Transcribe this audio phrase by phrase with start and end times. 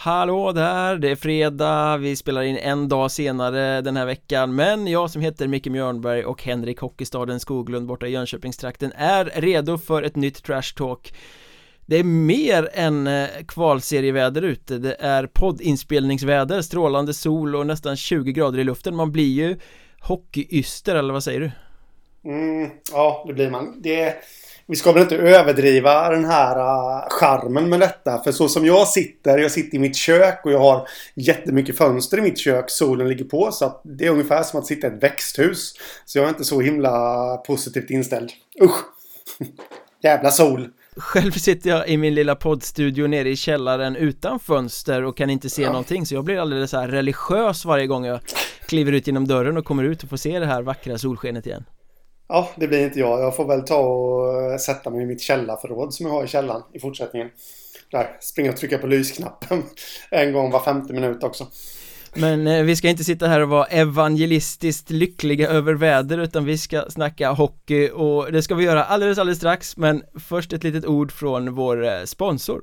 [0.00, 4.86] Hallå där, det är fredag, vi spelar in en dag senare den här veckan Men
[4.86, 10.02] jag som heter Micke Mjörnberg och Henrik Hockeystaden Skoglund borta i Jönköpingstrakten är redo för
[10.02, 11.14] ett nytt Trash Talk
[11.86, 18.32] Det är mer än eh, kvalserieväder ute, det är poddinspelningsväder, strålande sol och nästan 20
[18.32, 19.56] grader i luften Man blir ju
[20.00, 21.50] hockeyyster eller vad säger du?
[22.30, 23.80] Mm, ja, det blir man.
[23.82, 24.16] Det
[24.68, 28.18] vi ska väl inte överdriva den här uh, charmen med detta.
[28.18, 32.18] För så som jag sitter, jag sitter i mitt kök och jag har jättemycket fönster
[32.18, 32.70] i mitt kök.
[32.70, 33.52] Solen ligger på.
[33.52, 35.74] Så att det är ungefär som att sitta i ett växthus.
[36.04, 38.30] Så jag är inte så himla positivt inställd.
[38.62, 38.76] Usch!
[40.02, 40.68] Jävla sol!
[40.96, 45.50] Själv sitter jag i min lilla poddstudio nere i källaren utan fönster och kan inte
[45.50, 45.68] se ja.
[45.68, 48.20] någonting så jag blir alldeles så här religiös varje gång jag
[48.66, 51.64] kliver ut genom dörren och kommer ut och får se det här vackra solskenet igen.
[52.28, 53.20] Ja, det blir inte jag.
[53.20, 56.28] Jag får väl ta och eh, sätta mig i mitt källarförråd som jag har i
[56.28, 57.30] källaren i fortsättningen.
[57.90, 59.62] Där, springa och trycka på lysknappen
[60.10, 61.46] en gång var femte minut också.
[62.14, 66.58] Men eh, vi ska inte sitta här och vara evangelistiskt lyckliga över väder utan vi
[66.58, 70.86] ska snacka hockey och det ska vi göra alldeles alldeles strax men först ett litet
[70.86, 72.62] ord från vår eh, sponsor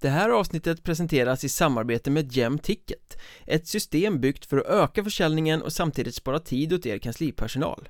[0.00, 5.04] det här avsnittet presenteras i samarbete med Gem Ticket Ett system byggt för att öka
[5.04, 7.88] försäljningen och samtidigt spara tid åt er kanslipersonal.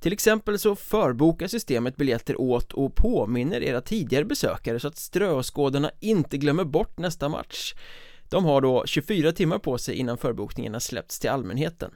[0.00, 5.90] Till exempel så förbokar systemet biljetter åt och påminner era tidigare besökare så att ströskådarna
[6.00, 7.74] inte glömmer bort nästa match.
[8.28, 11.90] De har då 24 timmar på sig innan förbokningarna släppts till allmänheten.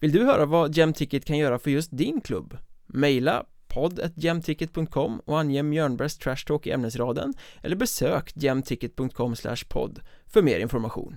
[0.00, 2.56] Vill du höra vad Gem Ticket kan göra för just din klubb?
[2.86, 9.34] Maila podd.jamticket.com och ange Mjörnbergs Trash Talk i ämnesraden eller besök jamticket.com
[9.68, 11.16] podd för mer information.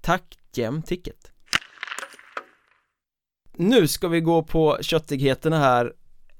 [0.00, 1.30] Tack Jamticket!
[3.56, 5.92] Nu ska vi gå på köttigheterna här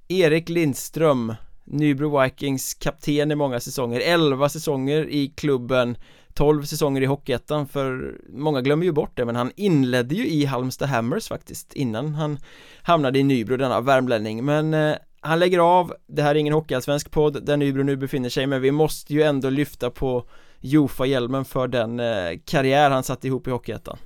[0.09, 1.35] Erik Lindström
[1.65, 5.97] Nybro Vikings kapten i många säsonger 11 säsonger i klubben
[6.35, 10.45] 12 säsonger i Hockeyettan för många glömmer ju bort det men han inledde ju i
[10.45, 12.39] Halmstad Hammers faktiskt innan han
[12.83, 17.11] hamnade i Nybro denna värmlänning men eh, han lägger av, det här är ingen hockeyallsvensk
[17.11, 20.25] podd där Nybro nu befinner sig men vi måste ju ändå lyfta på
[20.61, 23.99] Jofa-hjälmen för den eh, karriär han satte ihop i Hockeyettan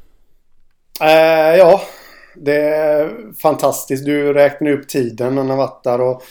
[1.00, 1.80] eh, Ja,
[2.34, 4.04] det är fantastiskt.
[4.04, 6.22] Du räknar upp tiden när han har varit där och,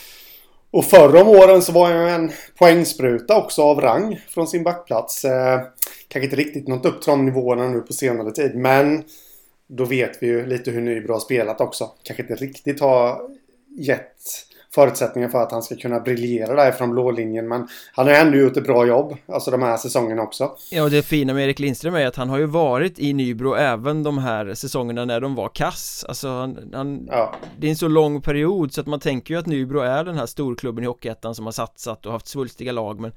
[0.70, 5.24] och förra om åren så var han en poängspruta också av rang från sin backplats.
[5.24, 5.60] Eh,
[6.08, 9.04] kanske inte riktigt nått upp till de nivåerna nu på senare tid men
[9.66, 11.90] då vet vi ju lite hur Nybro har spelat också.
[12.02, 13.20] Kanske inte riktigt har
[13.78, 17.48] gett förutsättningar för att han ska kunna briljera där från blålinjen.
[17.48, 20.50] Men han har ändå gjort ett bra jobb, alltså de här säsongerna också.
[20.70, 23.54] Ja, och det fina med Erik Lindström är att han har ju varit i Nybro
[23.54, 26.04] även de här säsongerna när de var kass.
[26.08, 27.34] Alltså, han, han ja.
[27.58, 30.16] det är en så lång period så att man tänker ju att Nybro är den
[30.16, 33.00] här storklubben i Hockeyettan som har satsat och haft svulstiga lag.
[33.00, 33.12] Men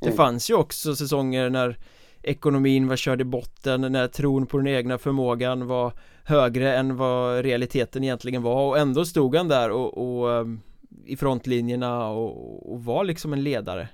[0.00, 0.16] det mm.
[0.16, 1.78] fanns ju också säsonger när
[2.22, 5.92] ekonomin var körd i botten, när tron på den egna förmågan var
[6.24, 10.60] högre än vad realiteten egentligen var och ändå stod han där och, och ehm,
[11.06, 13.88] i frontlinjerna och, och var liksom en ledare.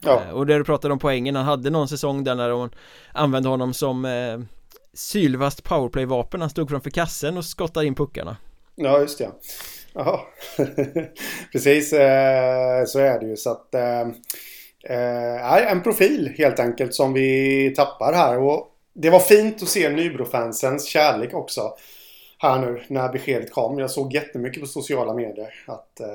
[0.00, 0.22] Ja.
[0.22, 2.70] Eh, och där du pratade om poängen, han hade någon säsong där när de
[3.12, 4.38] använde honom som eh,
[4.92, 8.36] sylvast powerplay-vapen, han stod framför kassen och skottade in puckarna.
[8.74, 9.30] Ja, just det.
[9.92, 10.20] Jaha.
[11.52, 13.36] Precis, eh, så är det ju.
[13.36, 14.00] Så att eh,
[14.84, 18.38] eh, En profil helt enkelt som vi tappar här.
[18.38, 21.72] Och det var fint att se Nybrofansens kärlek också
[22.38, 23.78] här nu när beskedet kom.
[23.78, 26.06] Jag såg jättemycket på sociala medier att eh,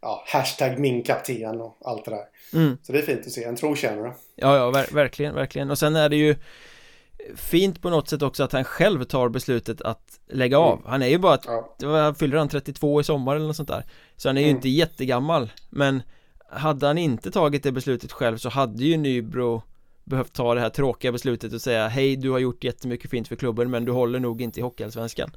[0.00, 2.24] ja, hashtag min kapten och allt det där.
[2.52, 2.78] Mm.
[2.82, 4.12] Så det är fint att se, en trotjänare.
[4.36, 5.70] Ja, ja, ver verkligen, verkligen.
[5.70, 6.36] Och sen är det ju
[7.36, 10.78] fint på något sätt också att han själv tar beslutet att lägga av.
[10.78, 10.90] Mm.
[10.90, 11.38] Han är ju bara,
[11.78, 12.14] ja.
[12.18, 13.84] fyller han 32 i sommar eller något sånt där.
[14.16, 14.56] Så han är ju mm.
[14.56, 15.52] inte jättegammal.
[15.70, 16.02] Men
[16.50, 19.62] hade han inte tagit det beslutet själv så hade ju Nybro
[20.04, 23.36] behövt ta det här tråkiga beslutet och säga hej du har gjort jättemycket fint för
[23.36, 25.30] klubben men du håller nog inte i Hockeyallsvenskan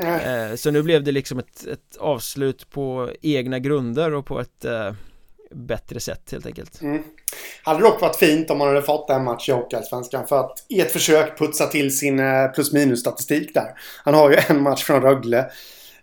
[0.00, 4.64] Eh, så nu blev det liksom ett, ett, avslut på egna grunder och på ett
[4.64, 4.92] eh,
[5.50, 6.80] bättre sätt helt enkelt.
[6.80, 7.02] Mm.
[7.62, 10.80] Hade dock varit fint om man hade fått en match i Hockeyallsvenskan för att i
[10.80, 13.74] ett försök putsa till sin eh, plus minus statistik där.
[14.04, 15.50] Han har ju en match från Rögle.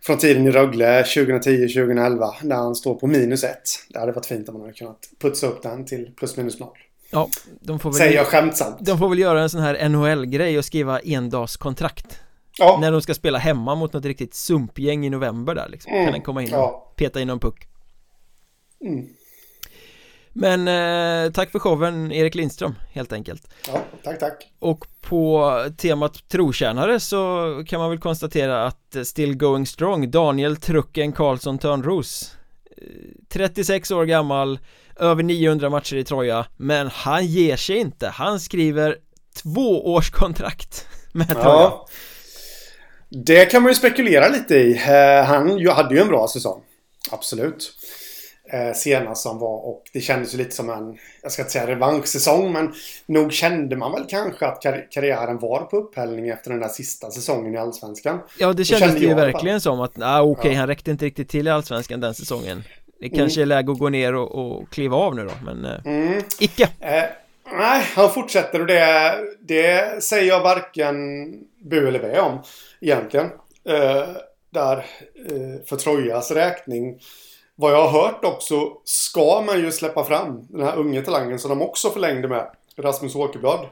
[0.02, 3.70] Från tiden i Rögle 2010-2011 där han står på minus ett.
[3.90, 6.78] Det hade varit fint om man hade kunnat putsa upp den till plus minus noll.
[7.10, 7.30] Ja,
[7.62, 7.98] de får väl...
[7.98, 8.78] Säger jag skämtsamt.
[8.80, 12.20] De får väl göra en sån här NHL-grej och skriva endagskontrakt.
[12.60, 12.78] Ja.
[12.82, 15.94] När de ska spela hemma mot något riktigt sumpgäng i november där liksom.
[15.94, 16.06] Mm.
[16.06, 16.94] Kan den komma in och ja.
[16.96, 17.68] peta in någon puck.
[18.82, 19.08] Mm.
[20.40, 26.30] Men eh, tack för showen Erik Lindström helt enkelt Ja, tack tack Och på temat
[26.30, 32.38] trotjänare så kan man väl konstatera att Still Going Strong Daniel Trucken Karlsson Törnros
[33.30, 34.60] 36 år gammal
[34.96, 38.98] Över 900 matcher i Troja Men han ger sig inte Han skriver
[39.44, 41.88] två års kontrakt med Troja ja.
[43.10, 44.72] Det kan man ju spekulera lite i.
[44.72, 46.62] Eh, han hade ju en bra säsong.
[47.12, 47.74] Absolut.
[48.50, 51.68] Eh, senast som var och det kändes ju lite som en, jag ska inte säga
[51.68, 52.74] revanschsäsong men
[53.06, 57.12] nog kände man väl kanske att kar karriären var på upphällning efter den där sista
[57.12, 58.20] säsongen i Allsvenskan.
[58.40, 60.60] Ja det kändes det ju verkligen som att, ah, okej okay, ja.
[60.60, 62.64] han räckte inte riktigt till i Allsvenskan den säsongen.
[63.00, 63.52] Det kanske mm.
[63.52, 66.24] är läge att gå ner och, och kliva av nu då men eh, mm.
[66.40, 66.70] icke.
[66.80, 67.04] Eh,
[67.52, 70.96] nej, han fortsätter och det, det säger jag varken
[71.64, 72.44] bu eller bä om
[72.82, 73.26] egentligen.
[73.70, 74.08] Eh,
[74.50, 74.78] där
[75.30, 77.00] eh, för Trojas räkning
[77.56, 81.50] vad jag har hört också ska man ju släppa fram den här unge talangen som
[81.50, 82.48] de också förlängde med
[82.78, 83.68] Rasmus Åkerblad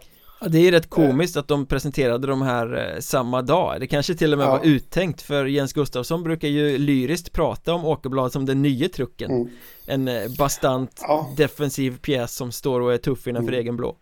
[0.47, 4.31] det är rätt komiskt att de presenterade de här eh, samma dag Det kanske till
[4.31, 4.51] och med ja.
[4.51, 9.31] var uttänkt för Jens Gustafsson brukar ju lyriskt prata om Åkerblad som den nya trucken
[9.31, 9.50] mm.
[9.88, 11.30] En eh, bastant ja.
[11.38, 13.59] defensiv pjäs som står och är tuff innanför mm.
[13.59, 13.95] egen blå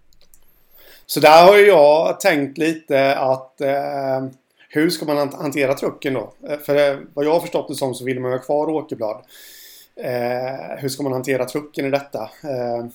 [1.05, 4.27] Så där har jag tänkt lite att eh,
[4.69, 6.33] Hur ska man hantera trucken då?
[6.49, 9.23] Eh, för eh, vad jag har förstått det som så vill man ha kvar Åkerblad
[9.95, 12.21] Eh, hur ska man hantera trucken i detta?
[12.23, 12.85] Eh,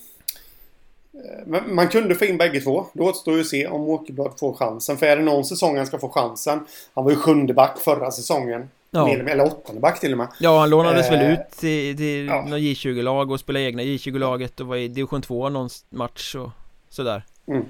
[1.47, 2.87] men man kunde få in bägge två.
[2.93, 4.99] Då återstår ju att se om Åkerblad får chansen.
[4.99, 6.61] För är det någon säsong han ska få chansen?
[6.95, 8.69] Han var ju sjunde back förra säsongen.
[8.91, 9.09] Ja.
[9.09, 10.29] Eller åttonde back till och med.
[10.41, 12.45] Ja, han lånades eh, väl ut till, till ja.
[12.49, 16.51] någon J20-lag och spelade egna J20-laget och var i division 2 någon match och
[16.91, 17.23] sådär.
[17.47, 17.65] Mm.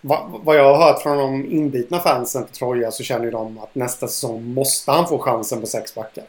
[0.00, 3.58] Va, vad jag har hört från de inbitna fansen på Troja så känner ju de
[3.58, 6.24] att nästa säsong måste han få chansen på sex backar.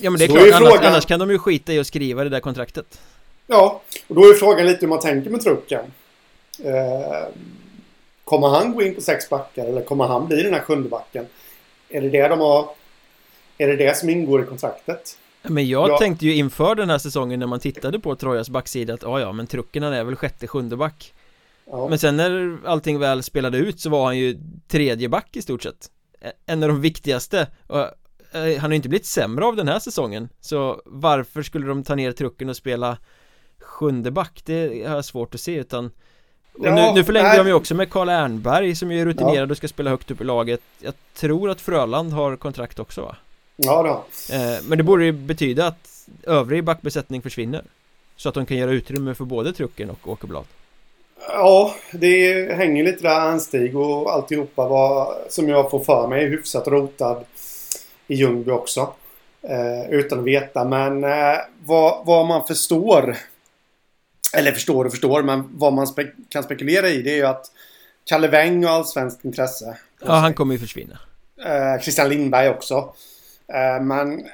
[0.00, 0.72] Ja men det är så klart, är frågan...
[0.72, 3.00] annars, annars, kan de ju skita i att skriva det där kontraktet
[3.46, 5.84] Ja, och då är frågan lite hur man tänker med trucken
[6.64, 7.28] eh,
[8.24, 11.26] Kommer han gå in på sex backar eller kommer han bli den här sjunde backen?
[11.88, 12.68] Är det det de har
[13.58, 15.18] Är det det som ingår i kontraktet?
[15.42, 15.98] Men jag ja.
[15.98, 19.32] tänkte ju inför den här säsongen när man tittade på Trojas backsida att ja ja
[19.32, 21.14] men trucken han är väl sjätte sjunde back
[21.64, 21.88] ja.
[21.88, 25.62] Men sen när allting väl spelade ut så var han ju tredje back i stort
[25.62, 25.90] sett
[26.46, 27.86] En av de viktigaste och
[28.32, 31.94] Eh, han har inte blivit sämre av den här säsongen Så varför skulle de ta
[31.94, 32.98] ner trucken och spela
[33.64, 34.42] sjunde back?
[34.44, 35.90] Det har jag svårt att se utan
[36.58, 37.38] och ja, nu, nu förlängde nej.
[37.38, 40.20] de ju också med Karl Ernberg som ju är rutinerad och ska spela högt upp
[40.20, 43.16] i laget Jag tror att Fröland har kontrakt också va?
[43.56, 47.64] Ja då eh, Men det borde ju betyda att övrig backbesättning försvinner
[48.16, 50.44] Så att de kan göra utrymme för både trucken och Åkerblad
[51.28, 56.68] Ja, det hänger lite där Anstig och alltihopa var som jag får för mig hyfsat
[56.68, 57.24] rotad
[58.06, 58.92] i Ljungby också.
[59.42, 60.64] Eh, utan att veta.
[60.64, 63.16] Men eh, vad, vad, man förstår.
[64.34, 65.22] Eller förstår och förstår.
[65.22, 67.50] Men vad man spe kan spekulera i det är ju att
[68.04, 69.78] Kalle Weng har allsvenskt intresse.
[70.04, 70.98] Ja, han kommer ju försvinna.
[71.44, 72.94] Eh, Christian Lindberg också.
[73.48, 74.24] Eh, men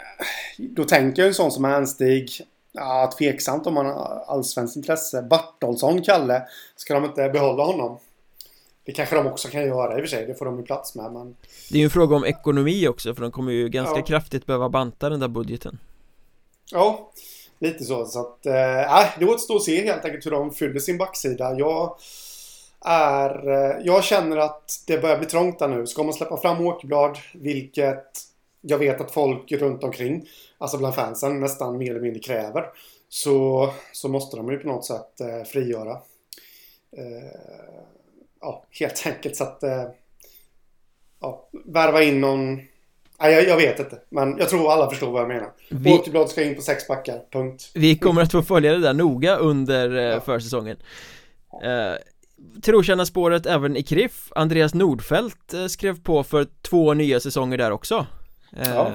[0.57, 2.31] då tänker jag en sån som Ernstig.
[2.73, 5.23] Ja, tveksamt om han har allsvenskt intresse.
[5.23, 6.43] Bartolsson, Kalle.
[6.77, 7.99] Ska de inte behålla honom?
[8.89, 10.95] Det kanske de också kan göra i och för sig, det får de ju plats
[10.95, 11.37] med men...
[11.71, 14.05] Det är ju en fråga om ekonomi också för de kommer ju ganska ja.
[14.05, 15.79] kraftigt behöva banta den där budgeten
[16.71, 17.13] Ja,
[17.59, 20.81] lite så så att, eh, äh, det återstår att se helt enkelt hur de fyller
[20.81, 21.55] sin backsida.
[21.59, 21.97] Jag
[22.85, 25.87] är, eh, jag känner att det börjar bli trångt där nu.
[25.87, 28.29] Ska man släppa fram Åkerblad, vilket
[28.61, 32.67] jag vet att folk runt omkring Alltså bland fansen nästan mer eller mindre kräver
[33.09, 35.93] Så, så måste de ju på något sätt eh, frigöra.
[36.97, 37.41] Eh,
[38.41, 39.85] ja, helt enkelt så att eh,
[41.21, 42.61] ja, värva in någon
[43.21, 45.49] Nej, jag, jag, vet inte, men jag tror alla förstår vad jag menar.
[45.71, 45.93] Vi...
[45.93, 47.71] Åkerblad ska in på sex backar, punkt.
[47.75, 50.21] Vi kommer att få följa det där noga under eh, ja.
[50.21, 50.77] försäsongen.
[51.63, 51.95] Eh,
[52.63, 58.07] Trotjänarspåret även i KRIF Andreas Nordfeldt eh, skrev på för två nya säsonger där också
[58.57, 58.93] eh, ja.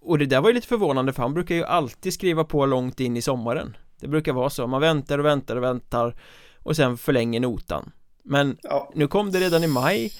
[0.00, 3.00] Och det där var ju lite förvånande för han brukar ju alltid skriva på långt
[3.00, 6.16] in i sommaren Det brukar vara så, man väntar och väntar och väntar
[6.62, 7.92] Och sen förlänger notan
[8.22, 8.92] men ja.
[8.94, 10.12] nu kom det redan i maj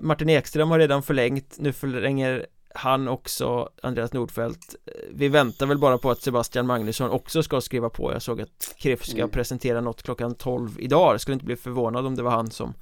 [0.00, 4.74] Martin Ekström har redan förlängt Nu förlänger han också Andreas Nordfeldt
[5.10, 8.74] Vi väntar väl bara på att Sebastian Magnusson också ska skriva på Jag såg att
[8.78, 9.30] Kriff ska mm.
[9.30, 12.74] presentera något klockan 12 idag Jag skulle inte bli förvånad om det var han som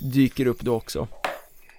[0.00, 1.08] dyker upp då också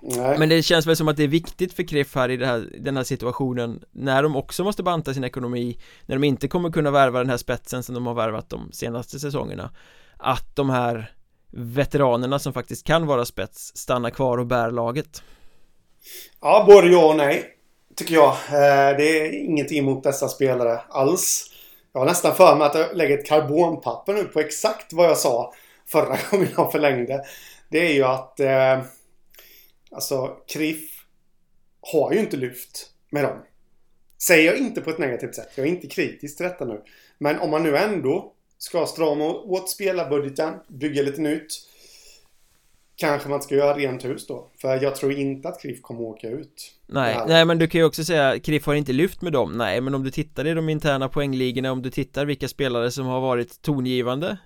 [0.01, 0.39] Nej.
[0.39, 2.97] Men det känns väl som att det är viktigt för Kriff här i här, den
[2.97, 7.19] här situationen När de också måste banta sin ekonomi När de inte kommer kunna värva
[7.19, 9.71] den här spetsen som de har värvat de senaste säsongerna
[10.17, 11.11] Att de här
[11.53, 15.24] veteranerna som faktiskt kan vara spets stannar kvar och bär laget?
[16.41, 17.50] Ja, både ja och nej.
[17.95, 18.29] Tycker jag.
[18.29, 21.50] Eh, det är ingenting emot dessa spelare alls.
[21.93, 25.17] Jag har nästan för mig att jag lägger ett karbonpapper nu på exakt vad jag
[25.17, 25.53] sa
[25.88, 27.24] förra gången jag förlängde.
[27.69, 28.81] Det är ju att eh,
[29.91, 31.05] alltså Kriff
[31.81, 33.38] har ju inte lyft med dem
[34.27, 35.50] Säger jag inte på ett negativt sätt.
[35.55, 36.81] Jag är inte kritisk till detta nu.
[37.17, 38.32] Men om man nu ändå
[38.63, 41.53] ska strama åt spelarbudgeten, bygga lite nytt.
[42.96, 44.51] Kanske man ska göra rent hus då.
[44.58, 46.72] För jag tror inte att Kriff kommer åka ut.
[46.88, 49.51] Nej, nej men du kan ju också säga Kriff har inte lyft med dem.
[49.51, 53.05] Nej, men om du tittar i de interna poängligorna, om du tittar vilka spelare som
[53.05, 54.38] har varit tongivande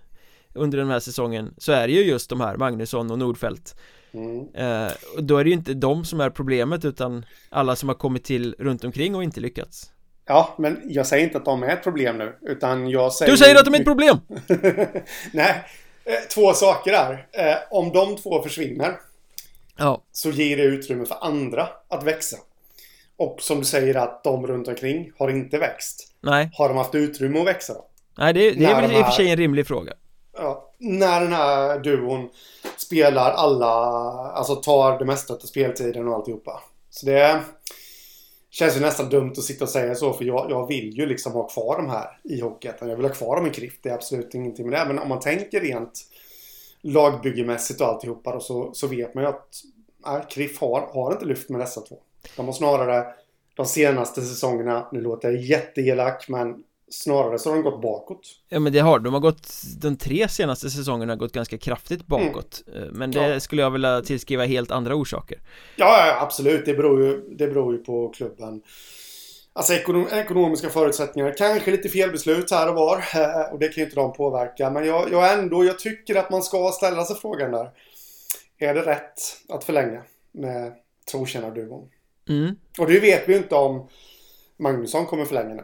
[0.54, 3.76] under den här säsongen så är det ju just de här Magnusson och Nordfeldt
[4.12, 4.56] mm.
[4.56, 7.96] eh, och då är det ju inte de som är problemet utan alla som har
[7.96, 9.92] kommit till runt omkring och inte lyckats
[10.28, 13.38] Ja, men jag säger inte att de är ett problem nu utan jag säger Du
[13.38, 14.18] säger att de är ett problem!
[15.32, 15.64] Nej,
[16.06, 19.00] eh, två saker där eh, Om de två försvinner
[19.78, 22.38] Ja Så ger det utrymme för andra att växa
[23.18, 26.96] Och som du säger att de runt omkring har inte växt Nej Har de haft
[26.96, 27.86] utrymme att växa då?
[28.18, 29.94] Nej, det, det är väl i och för sig en rimlig fråga
[30.38, 32.30] ja, när den här duon
[32.78, 33.68] spelar alla,
[34.32, 36.62] alltså tar det mesta av speltiden och alltihopa.
[36.90, 37.40] Så det
[38.58, 41.34] känns ju nästan dumt att sitta och säga så för jag, jag vill ju liksom
[41.34, 42.90] ha kvar de här i Hockeyettan.
[42.90, 44.86] Jag vill ha kvar dem i Krift, det är absolut ingenting med det.
[44.86, 46.00] Men om man tänker rent
[46.82, 49.50] lagbyggemässigt och alltihopa då, så, så vet man ju att
[50.06, 52.00] nej, Kriff har, har inte lyft med dessa två.
[52.36, 53.14] De har snarare
[53.56, 58.20] de senaste säsongerna, nu låter jag jätteelak, men Snarare så har de gått bakåt.
[58.50, 62.08] Ja men det har de har gått De tre senaste säsongerna har gått ganska kraftigt
[62.08, 62.64] bakåt.
[62.76, 62.90] Mm.
[62.90, 63.40] Men det ja.
[63.40, 65.38] skulle jag vilja tillskriva helt andra orsaker.
[65.76, 66.66] Ja, ja absolut.
[66.66, 68.62] Det beror ju, det beror ju på klubben.
[69.54, 71.34] Alltså ekonom ekonomiska förutsättningar.
[71.38, 74.70] Kanske lite felbeslut här och var eh, Och det kan ju inte de påverka.
[74.70, 77.70] Men jag, jag ändå Jag tycker att man ska ställa sig frågan där.
[78.60, 80.02] Är det rätt att förlänga
[80.32, 80.74] Med
[81.12, 81.90] trotjänarduon
[82.30, 82.56] mm.
[82.80, 83.88] Och det vet vi ju inte om
[84.60, 85.64] Magnusson kommer förlänga nu.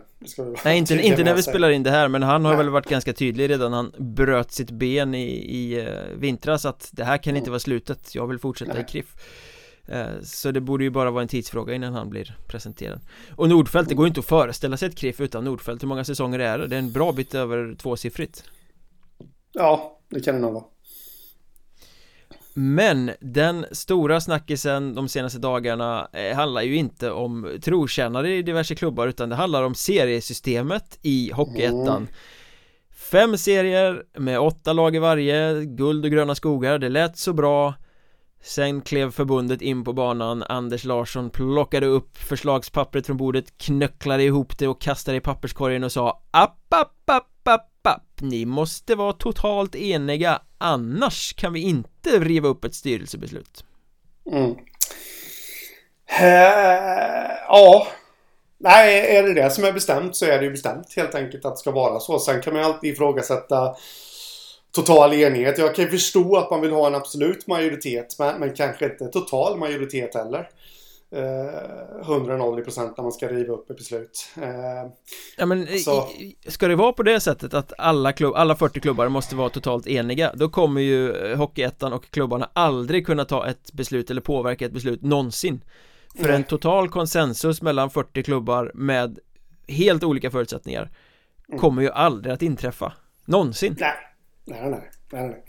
[0.66, 2.58] Nej inte, inte när vi spelar in det här men han har Nej.
[2.58, 3.74] väl varit ganska tydlig redan.
[3.74, 5.26] Han bröt sitt ben i,
[5.58, 7.38] i uh, vintras att det här kan mm.
[7.38, 8.16] inte vara slutet.
[8.16, 8.82] Jag vill fortsätta Nej.
[8.82, 9.16] i Kriff.
[9.90, 13.00] Uh, Så det borde ju bara vara en tidsfråga innan han blir presenterad.
[13.36, 16.04] Och Nordfält, det går ju inte att föreställa sig ett Kriff utan Nordfält Hur många
[16.04, 16.68] säsonger är det?
[16.68, 18.44] Det är en bra bit över tvåsiffrigt.
[19.52, 20.64] Ja, det kan det nog vara
[22.54, 28.76] men den stora snackisen de senaste dagarna eh, handlar ju inte om trotjänare i diverse
[28.76, 31.98] klubbar utan det handlar om seriesystemet i Hockeyettan.
[31.98, 32.08] Mm.
[32.96, 37.74] Fem serier med åtta lag i varje, guld och gröna skogar, det lät så bra.
[38.44, 44.58] Sen klev förbundet in på banan, Anders Larsson plockade upp förslagspappret från bordet, knöcklade ihop
[44.58, 49.14] det och kastade i papperskorgen och sa app, app, app, app, app, ni måste vara
[49.14, 53.64] totalt eniga Annars kan vi inte riva upp ett styrelsebeslut.
[54.32, 54.56] Mm.
[56.20, 57.88] Eh, ja.
[58.58, 61.56] Nej, är det det som är bestämt så är det ju bestämt helt enkelt att
[61.56, 62.20] det ska vara så.
[62.20, 63.76] Sen kan man ju alltid ifrågasätta
[64.72, 65.58] total enighet.
[65.58, 69.08] Jag kan ju förstå att man vill ha en absolut majoritet men, men kanske inte
[69.08, 70.50] total majoritet heller.
[71.14, 74.92] 100-0 i procent när man ska riva upp ett beslut eh,
[75.38, 76.10] Ja men så.
[76.48, 79.88] Ska det vara på det sättet att alla, klubb, alla 40 klubbar måste vara totalt
[79.88, 84.66] eniga Då kommer ju eh, Hockeyettan och klubbarna aldrig kunna ta ett beslut eller påverka
[84.66, 85.64] ett beslut någonsin
[86.16, 86.36] För Nej.
[86.36, 89.20] en total konsensus mellan 40 klubbar med
[89.68, 90.92] helt olika förutsättningar
[91.48, 91.60] mm.
[91.60, 92.94] Kommer ju aldrig att inträffa
[93.26, 93.94] Någonsin nej,
[94.46, 95.44] nej, nej, nej.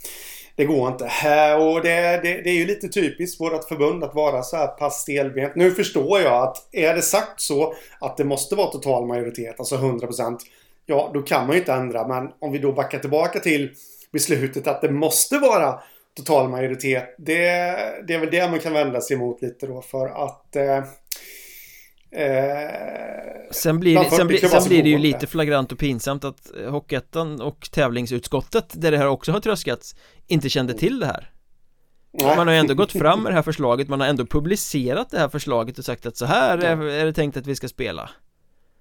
[0.56, 1.04] Det går inte.
[1.04, 4.66] Äh, och det, det, det är ju lite typiskt vårt förbund att vara så här
[4.66, 5.54] pass stelbent.
[5.54, 9.76] Nu förstår jag att är det sagt så att det måste vara total majoritet, alltså
[9.76, 10.38] 100%.
[10.86, 12.06] Ja, då kan man ju inte ändra.
[12.06, 13.70] Men om vi då backar tillbaka till
[14.12, 15.80] beslutet att det måste vara
[16.16, 17.14] total majoritet.
[17.18, 17.42] Det,
[18.06, 20.84] det är väl det man kan vända sig emot lite då för att eh,
[22.14, 27.40] Eh, sen blir, sen, blir, sen blir det ju lite flagrant och pinsamt att Hockeyettan
[27.40, 31.30] och tävlingsutskottet där det här också har tröskats inte kände till det här
[32.12, 32.36] Nej.
[32.36, 35.18] Man har ju ändå gått fram med det här förslaget, man har ändå publicerat det
[35.18, 38.10] här förslaget och sagt att så här är, är det tänkt att vi ska spela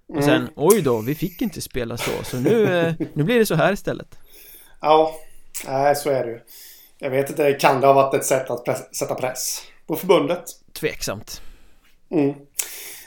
[0.09, 0.25] Och mm.
[0.25, 3.55] sen, oj då, vi fick inte spela så, så nu, eh, nu blir det så
[3.55, 4.19] här istället
[4.81, 5.15] Ja,
[5.67, 6.39] nej så är det ju
[6.99, 10.43] Jag vet inte, kan det ha varit ett sätt att press, sätta press på förbundet?
[10.73, 11.41] Tveksamt
[12.11, 12.35] mm.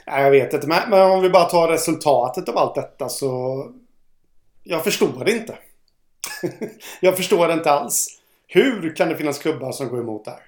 [0.07, 0.67] Nej, jag vet inte.
[0.67, 3.65] Men, men, om vi bara tar resultatet av allt detta så...
[4.63, 5.59] Jag förstår det inte.
[7.01, 8.21] jag förstår det inte alls.
[8.47, 10.41] Hur kan det finnas klubbar som går emot det här?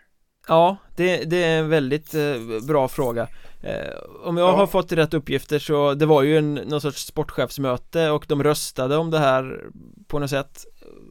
[0.49, 3.29] Ja, det, det är en väldigt eh, bra fråga
[3.63, 4.57] eh, Om jag ja.
[4.57, 8.97] har fått rätt uppgifter så det var ju en, någon sorts sportchefsmöte och de röstade
[8.97, 9.65] om det här
[10.07, 10.65] på något sätt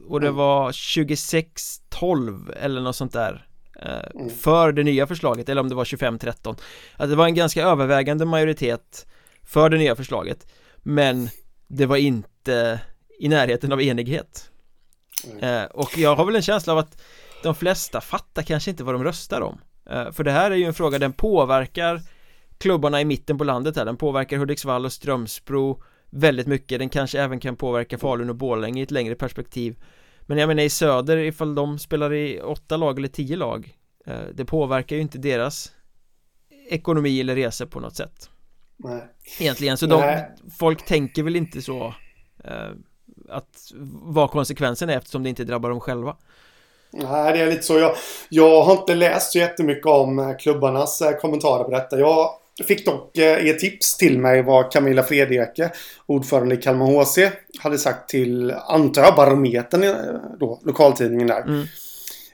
[0.08, 0.38] Och det mm.
[0.38, 3.47] var 26-12 eller något sånt där
[3.82, 4.30] mm.
[4.30, 6.58] för det nya förslaget eller om det var 25-13
[6.96, 9.08] att det var en ganska övervägande majoritet
[9.44, 11.30] för det nya förslaget men
[11.68, 12.80] det var inte
[13.20, 14.52] i närheten av enighet.
[15.42, 15.68] Mm.
[15.74, 17.02] och jag har väl en känsla av att
[17.44, 19.62] de flesta fattar kanske inte vad de röstar om.
[19.90, 22.02] Eh, för det här är ju en fråga den påverkar
[22.58, 23.86] klubbarna i mitten på landet här.
[23.86, 26.80] Den påverkar Hudiksvall och Strömsbro väldigt mycket.
[26.80, 29.76] Den kanske även kan påverka Falun och Borlänge i ett längre perspektiv
[30.28, 34.22] Men jag menar i söder ifall de spelar i åtta lag eller tio lag eh,
[34.34, 35.72] Det påverkar ju inte deras
[36.70, 38.30] ekonomi eller resor på något sätt
[38.78, 39.02] Nej.
[39.40, 40.22] Egentligen, så de,
[40.60, 41.94] folk tänker väl inte så
[42.44, 42.70] eh,
[43.30, 46.18] Att vad konsekvensen är eftersom det inte drabbar dem själva
[46.92, 47.80] Nej, det är lite så.
[47.80, 47.96] Jag,
[48.30, 52.00] jag har inte läst så jättemycket om eh, klubbarnas eh, kommentarer på detta.
[52.00, 52.30] Jag
[52.64, 55.70] fick dock eh, ett tips till mig vad Camilla Fredeke,
[56.06, 59.82] ordförande i Kalmar HC, hade sagt till, antar jag, Barometern,
[60.40, 61.42] då, lokaltidningen där.
[61.42, 61.66] Mm.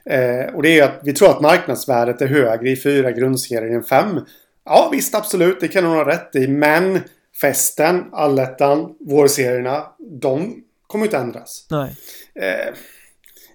[0.06, 3.84] Eh, och det är att vi tror att marknadsvärdet är högre i fyra grundserier än
[3.84, 4.20] fem.
[4.64, 6.48] Ja, visst, absolut, det kan hon ha rätt i.
[6.48, 7.00] Men
[7.40, 11.66] festen, allettan, vårserierna, de kommer inte ändras.
[11.70, 11.96] Nej.
[12.34, 12.74] Eh,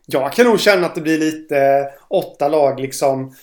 [0.05, 3.35] jag kan nog känna att det blir lite åtta lag liksom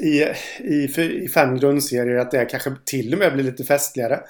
[0.00, 0.84] i, i,
[1.24, 2.16] i fem grundserier.
[2.16, 4.20] Att det kanske till och med blir lite festligare.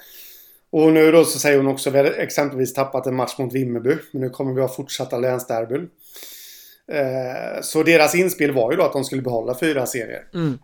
[0.69, 3.97] Och nu då så säger hon också vi har exempelvis tappat en match mot Vimmerby.
[4.11, 5.89] Men nu kommer vi ha fortsatta länsderbyn.
[6.91, 10.23] Eh, så deras inspel var ju då att de skulle behålla fyra serier.
[10.33, 10.57] Mm.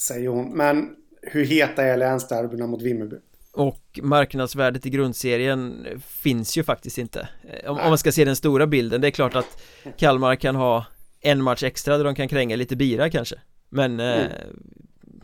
[0.00, 0.56] Säger hon.
[0.56, 0.88] Men
[1.22, 3.16] hur heta är länsderbyna mot Vimmerby?
[3.52, 7.28] Och marknadsvärdet i grundserien finns ju faktiskt inte
[7.66, 9.62] om, om, man ska se den stora bilden Det är klart att
[9.96, 10.86] Kalmar kan ha
[11.20, 13.36] en match extra där de kan kränga lite bira kanske
[13.70, 14.30] Men eh, mm.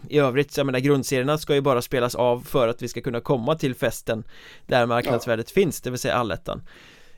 [0.09, 3.01] i övrigt, så jag menar grundserierna ska ju bara spelas av för att vi ska
[3.01, 4.25] kunna komma till festen
[4.67, 5.55] Där marknadsvärdet ja.
[5.55, 6.63] finns, det vill säga allettan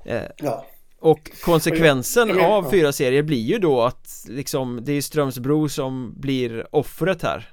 [0.04, 0.66] eh, ja.
[1.00, 5.68] Och konsekvensen jag, jag, av fyra serier blir ju då att liksom det är Strömsbro
[5.68, 7.48] som blir offret här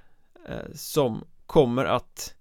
[0.50, 2.36] eh, Som kommer att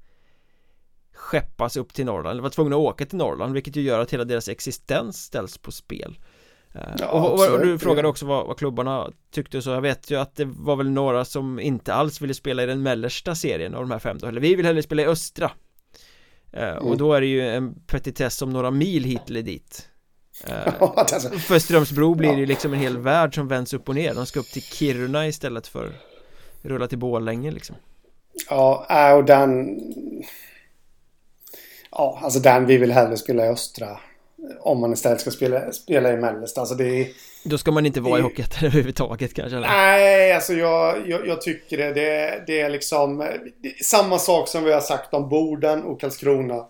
[1.15, 4.13] skeppas upp till Norrland, eller var tvungna att åka till Norrland vilket ju gör att
[4.13, 6.25] hela deras existens ställs på spel eh,
[6.99, 10.21] ja, och, och, och, du frågade också vad, vad klubbarna tyckte så Jag vet ju
[10.21, 13.81] att det var väl några som inte alls ville spela i den mellersta serien av
[13.81, 14.27] de här fem då.
[14.27, 15.51] Eller vi vill hellre spela i östra.
[16.53, 16.87] Eh, mm.
[16.87, 19.89] Och då är det ju en petitess om några mil hit eller dit.
[20.47, 20.73] Eh.
[21.39, 24.15] För Strömsbro blir det ju liksom en hel värld som vänds upp och ner.
[24.15, 25.93] De ska upp till Kiruna istället för
[26.63, 27.77] Rulla till Borlänge liksom.
[28.49, 29.81] Ja, och den
[31.91, 33.99] Ja, alltså den vi vill hellre spela i östra.
[34.61, 36.61] Om man istället ska spela, spela i mellersta.
[36.61, 37.09] Alltså det är,
[37.45, 39.57] Då ska man inte vara det, i Hockeyettan överhuvudtaget kanske?
[39.57, 39.69] Eller?
[39.69, 41.93] Nej, alltså jag, jag, jag, tycker det.
[41.93, 42.45] det.
[42.47, 43.19] Det är liksom
[43.63, 46.67] det samma sak som vi har sagt om Boden och Karlskrona.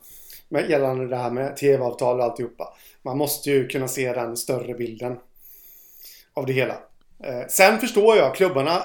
[0.49, 2.75] Med gällande det här med tv-avtal och alltihopa.
[3.03, 5.17] Man måste ju kunna se den större bilden.
[6.35, 6.75] Av det hela.
[7.25, 8.85] Eh, sen förstår jag, klubbarna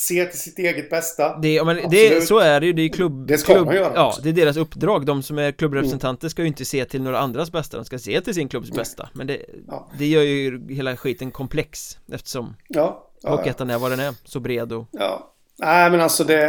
[0.00, 1.38] se till sitt eget bästa.
[1.38, 3.92] Det, men det, Så är det ju, det är klubb Det ska klubb, man göra
[3.94, 5.06] Ja, det är deras uppdrag.
[5.06, 7.76] De som är klubbrepresentanter ska ju inte se till några andras bästa.
[7.76, 9.08] De ska se till sin klubbs bästa.
[9.12, 9.88] Men det, ja.
[9.98, 14.40] det gör ju hela skiten komplex Eftersom ja, ja, Hockeyettan är vad den är, så
[14.40, 15.34] bred och Ja.
[15.58, 16.46] Nej men alltså det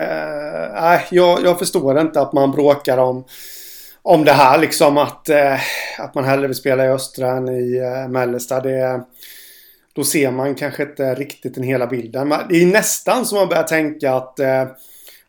[0.73, 3.25] Nej, jag, jag förstår inte att man bråkar om
[4.01, 5.59] Om det här liksom att eh,
[5.99, 9.01] Att man hellre vill spela i östra än i eh, mellersta Det
[9.99, 12.29] då ser man kanske inte riktigt den hela bilden.
[12.49, 14.65] Det är nästan som man börjar tänka att eh,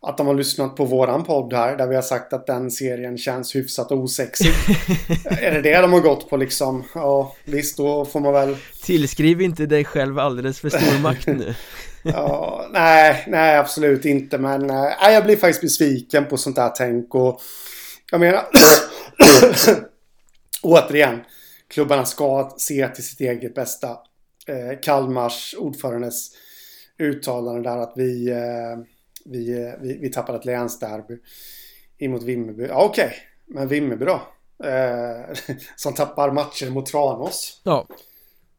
[0.02, 3.18] att de har lyssnat på våran podd här där vi har sagt att den serien
[3.18, 4.46] känns hyfsat osexig.
[5.24, 6.84] är det det de har gått på liksom?
[6.94, 8.56] Ja, visst då får man väl...
[8.82, 11.54] Tillskriv inte dig själv alldeles för stor makt nu.
[12.02, 17.14] ja, nej, nej absolut inte men äh, jag blir faktiskt besviken på sånt där tänk
[17.14, 17.40] och
[18.10, 18.42] jag menar
[20.62, 21.20] återigen
[21.68, 23.96] klubbarna ska se till sitt eget bästa
[24.46, 26.30] eh, Kalmars ordförandes
[26.98, 28.84] uttalande där att vi, eh,
[29.24, 31.18] vi, eh, vi, vi tappade ett länsderby
[31.98, 32.66] emot Vimmerby.
[32.66, 33.18] Ja, okej, okay.
[33.46, 34.20] men Vimmerby då?
[34.64, 37.60] Eh, som tappar matcher mot Tranås.
[37.64, 37.86] Ja.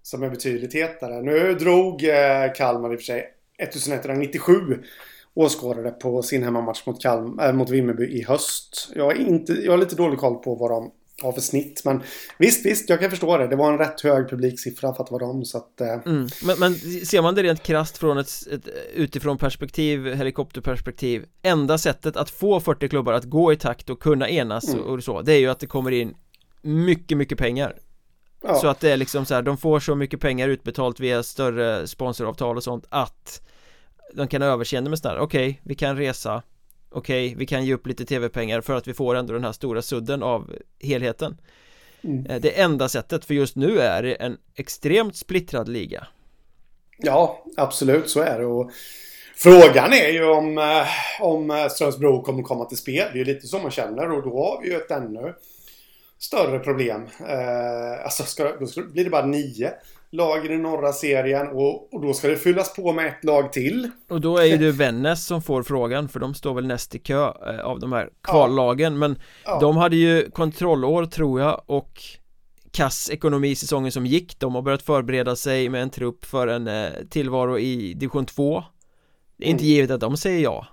[0.04, 1.22] Som är betydligt hetare.
[1.22, 4.54] Nu drog eh, Kalmar i och för sig 1197
[5.34, 8.92] åskådare på sin hemmamatch mot, Kalm, äh, mot Vimmerby i höst.
[8.96, 11.82] Jag, är inte, jag har lite dålig koll på vad de har för snitt.
[11.86, 12.04] Men
[12.38, 13.48] visst, visst, jag kan förstå det.
[13.48, 15.46] Det var en rätt hög publiksiffra för att vara dem.
[15.46, 15.94] Så att, eh.
[16.06, 16.28] mm.
[16.44, 21.26] men, men ser man det rent krast från ett, ett utifrån perspektiv, helikopterperspektiv.
[21.42, 24.82] Enda sättet att få 40 klubbar att gå i takt och kunna enas mm.
[24.82, 25.22] och, och så.
[25.22, 26.16] Det är ju att det kommer in
[26.62, 27.76] mycket, mycket pengar.
[28.44, 28.56] Ja.
[28.56, 31.88] Så att det är liksom så här, de får så mycket pengar utbetalt via större
[31.88, 33.42] sponsoravtal och sånt att
[34.14, 36.44] de kan överseende med sådär, okej, okay, vi kan resa
[36.92, 39.52] okej, okay, vi kan ge upp lite tv-pengar för att vi får ändå den här
[39.52, 41.38] stora sudden av helheten
[42.02, 42.26] mm.
[42.26, 46.08] Eh, det enda sättet, för just nu är det en extremt splittrad liga
[46.98, 48.72] Ja, absolut så är det och
[49.36, 50.88] Frågan är ju om, eh,
[51.22, 53.08] om Strömsbro kommer komma till spel.
[53.14, 55.34] Det är ju lite så man känner och då har vi ju ett ännu
[56.20, 57.02] större problem.
[57.28, 59.74] Eh, alltså ska, då blir det bara nio
[60.12, 63.90] lagen i norra serien och, och, då ska det fyllas på med ett lag till.
[64.10, 67.00] Och då är ju det Vännäs som får frågan för de står väl näst i
[67.00, 69.00] kö eh, av de här kvallagen ja.
[69.00, 69.60] men ja.
[69.60, 72.02] de hade ju kontrollår tror jag och
[72.72, 76.68] kass ekonomi säsongen som gick De har börjat förbereda sig med en trupp för en
[76.68, 78.64] eh, tillvaro i division 2
[79.38, 79.74] Det är inte mm.
[79.74, 80.68] givet att de säger ja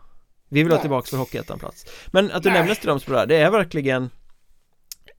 [0.48, 0.76] Vi vill Nej.
[0.76, 4.10] ha tillbaka för Hockeyettan-plats Men att du nämner Strömsbro det är verkligen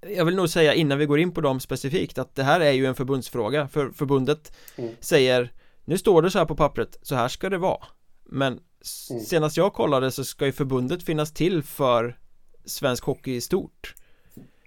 [0.01, 2.71] jag vill nog säga innan vi går in på dem specifikt att det här är
[2.71, 4.95] ju en förbundsfråga för förbundet mm.
[4.99, 5.53] säger
[5.85, 7.85] nu står det så här på pappret, så här ska det vara
[8.25, 8.59] men
[9.11, 9.23] mm.
[9.23, 12.17] senast jag kollade så ska ju förbundet finnas till för
[12.65, 13.95] svensk hockey i stort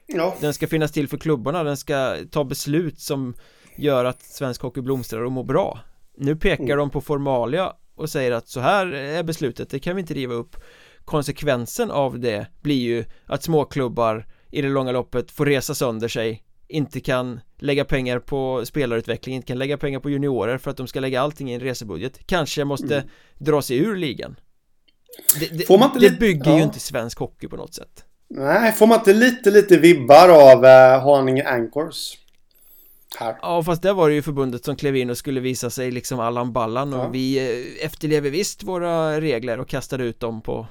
[0.06, 0.36] Ja.
[0.40, 3.34] Den ska finnas till för klubbarna, den ska ta beslut som
[3.76, 5.80] gör att svensk hockey blomstrar och mår bra
[6.16, 6.78] Nu pekar mm.
[6.78, 10.34] de på formalia och säger att så här är beslutet, det kan vi inte riva
[10.34, 10.56] upp
[11.04, 16.42] Konsekvensen av det blir ju att småklubbar i det långa loppet får resa sönder sig
[16.68, 20.86] inte kan lägga pengar på spelarutveckling, inte kan lägga pengar på juniorer för att de
[20.86, 23.08] ska lägga allting i en resebudget Kanske måste mm.
[23.38, 24.36] dra sig ur ligan
[25.40, 26.56] Det, det, Får man inte det bygger ja.
[26.56, 30.64] ju inte svensk hockey på något sätt Nej, får man inte lite, lite vibbar av
[30.64, 32.18] eh, Haninge Anchors?
[33.18, 33.36] Här.
[33.42, 36.20] Ja, fast det var det ju förbundet som klev in och skulle visa sig liksom
[36.20, 37.08] Allan Ballan och ja.
[37.08, 40.66] vi eh, efterlever visst våra regler och kastade ut dem på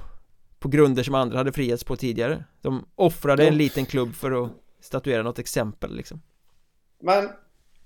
[0.61, 2.43] på grunder som andra hade friats på tidigare.
[2.61, 6.21] De offrade en liten klubb för att statuera något exempel liksom.
[6.99, 7.29] Men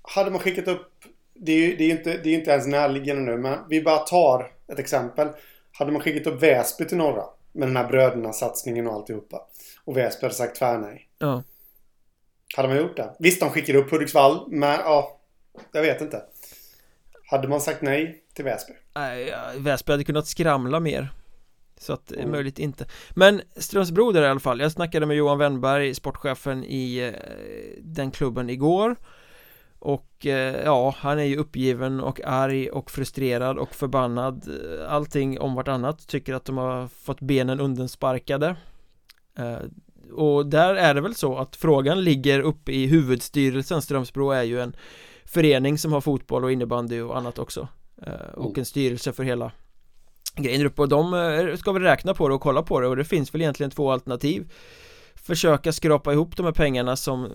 [0.02, 0.92] hade man skickat upp
[1.34, 3.98] Det är ju det är inte, det är inte ens närliggande nu men vi bara
[3.98, 5.28] tar ett exempel.
[5.72, 9.40] Hade man skickat upp Väsby till norra Med den här bröderna-satsningen och alltihopa
[9.84, 11.08] Och Väsby hade sagt tvärnej.
[11.18, 11.42] Ja.
[12.56, 13.16] Hade man gjort det?
[13.18, 15.20] Visst, de skickade upp Hudiksvall Men ja
[15.72, 16.22] Jag vet inte.
[17.30, 18.72] Hade man sagt nej till Väsby?
[18.94, 21.12] Nej, Väsby hade kunnat skramla mer
[21.80, 22.30] så att mm.
[22.30, 22.86] möjligt inte.
[23.10, 24.60] Men Strömsbro där i alla fall.
[24.60, 28.96] Jag snackade med Johan Wennberg, sportchefen i eh, den klubben igår.
[29.78, 34.48] Och eh, ja, han är ju uppgiven och arg och frustrerad och förbannad.
[34.88, 36.08] Allting om vartannat.
[36.08, 38.56] Tycker att de har fått benen undensparkade
[39.38, 39.58] eh,
[40.12, 43.82] Och där är det väl så att frågan ligger uppe i huvudstyrelsen.
[43.82, 44.76] Strömsbro är ju en
[45.24, 47.68] förening som har fotboll och innebandy och annat också.
[48.34, 48.54] Och mm.
[48.56, 49.52] en styrelse för hela
[50.36, 52.96] grejen uppe och de eh, ska väl räkna på det och kolla på det och
[52.96, 54.52] det finns väl egentligen två alternativ.
[55.14, 57.30] Försöka skrapa ihop de här pengarna som eh,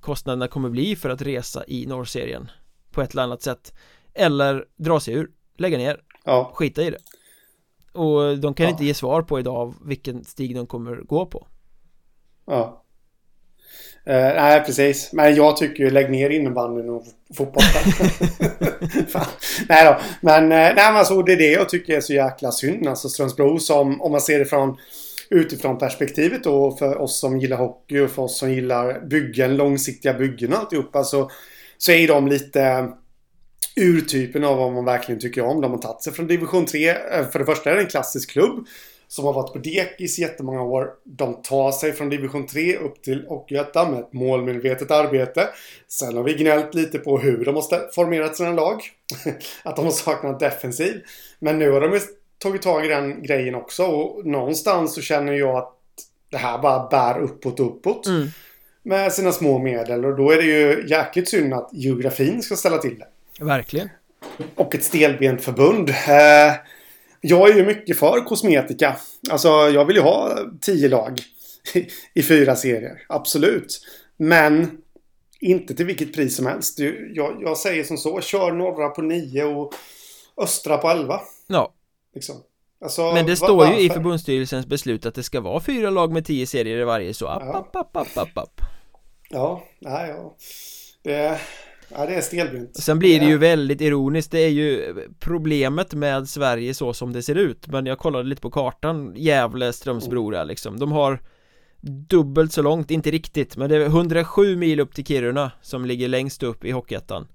[0.00, 2.50] kostnaderna kommer bli för att resa i norrserien
[2.90, 3.74] På ett eller annat sätt.
[4.14, 6.50] Eller dra sig ur, lägga ner, ja.
[6.54, 6.98] skita i det.
[7.92, 8.70] Och de kan ja.
[8.70, 11.46] inte ge svar på idag vilken stig de kommer gå på.
[12.46, 12.83] Ja
[14.10, 15.12] Uh, nej, precis.
[15.12, 17.04] Men jag tycker ju lägg ner innebandyn och
[17.36, 17.68] fotbollen.
[19.68, 20.00] nej då.
[20.20, 22.88] Men, uh, nej, men alltså, det är det jag tycker är så jäkla synd.
[22.88, 24.76] Alltså Strömsbro som, om man ser det från
[25.30, 30.14] utifrån perspektivet då för oss som gillar hockey och för oss som gillar byggen, långsiktiga
[30.14, 31.30] byggen och alltihopa så,
[31.78, 32.88] så är de lite
[33.76, 35.60] urtypen av vad man verkligen tycker om.
[35.60, 36.88] De har tagit sig från division 3.
[36.88, 36.96] Eh,
[37.32, 38.66] för det första är det en klassisk klubb
[39.14, 40.90] som har varit på dekis jättemånga år.
[41.04, 45.48] De tar sig från division 3 upp till Hockeyettan med ett målmedvetet arbete.
[45.88, 48.82] Sen har vi gnällt lite på hur de har formerat sina lag.
[49.62, 51.02] att de har saknat defensiv.
[51.38, 52.00] Men nu har de
[52.38, 55.74] tagit tag i den grejen också och någonstans så känner jag att
[56.30, 58.06] det här bara bär uppåt och uppåt.
[58.06, 58.28] Mm.
[58.82, 62.78] Med sina små medel och då är det ju jäkligt synd att geografin ska ställa
[62.78, 63.06] till det.
[63.44, 63.88] Verkligen.
[64.54, 65.88] Och ett stelbent förbund.
[65.88, 66.54] Eh,
[67.26, 68.96] jag är ju mycket för kosmetika.
[69.30, 71.20] Alltså jag vill ju ha tio lag
[72.14, 73.02] i fyra serier.
[73.08, 73.80] Absolut.
[74.16, 74.70] Men
[75.40, 76.78] inte till vilket pris som helst.
[77.14, 78.20] Jag, jag säger som så.
[78.20, 79.74] Kör norra på nio och
[80.36, 81.20] östra på elva.
[81.46, 81.72] Ja.
[82.14, 82.36] Liksom.
[82.80, 86.24] Alltså, Men det står ju i förbundsstyrelsens beslut att det ska vara fyra lag med
[86.24, 87.54] tio serier i varje så app, ja.
[87.54, 88.60] app, app, app, app, app.
[89.30, 90.36] Ja, nej, ja.
[91.02, 91.40] Det,
[91.96, 92.76] Ja, det är stelbent.
[92.76, 97.22] Sen blir det ju väldigt ironiskt, det är ju problemet med Sverige så som det
[97.22, 97.66] ser ut.
[97.66, 100.48] Men jag kollade lite på kartan, Gävle, Strömsbro mm.
[100.48, 100.78] liksom.
[100.78, 101.18] De har
[102.08, 106.08] dubbelt så långt, inte riktigt, men det är 107 mil upp till Kiruna som ligger
[106.08, 107.26] längst upp i Hockeyettan.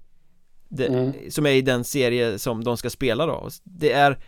[0.78, 1.12] Mm.
[1.30, 3.48] Som är i den serie som de ska spela då.
[3.64, 4.18] Det är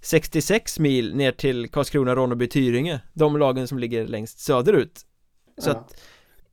[0.00, 3.00] 66 mil ner till Karlskrona, Ronneby, Tyringe.
[3.12, 5.00] De lagen som ligger längst söderut.
[5.58, 5.74] Så ja.
[5.74, 5.96] att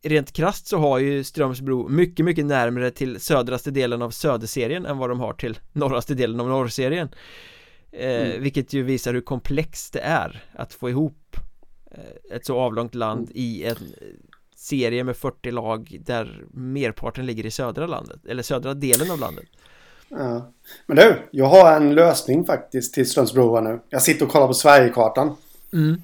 [0.03, 4.97] rent krast så har ju Strömsbro mycket, mycket närmare till södraste delen av söderserien än
[4.97, 7.09] vad de har till norraste delen av norrserien
[7.91, 8.43] eh, mm.
[8.43, 11.35] Vilket ju visar hur komplext det är att få ihop
[11.91, 13.31] eh, ett så avlångt land mm.
[13.35, 13.77] i en
[14.55, 19.45] serie med 40 lag där merparten ligger i södra landet, eller södra delen av landet
[20.09, 20.51] Ja.
[20.85, 23.79] Men du, jag har en lösning faktiskt till Strömsbro nu.
[23.89, 25.35] Jag sitter och kollar på Sverigekartan.
[25.73, 26.01] Mm.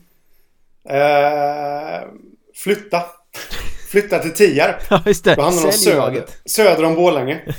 [0.89, 2.07] Eh,
[2.55, 3.01] flytta.
[3.91, 4.75] Flytta till Tierp.
[4.89, 5.35] Ja, just det.
[5.35, 7.41] Då hamnar de söder, söder om Borlänge.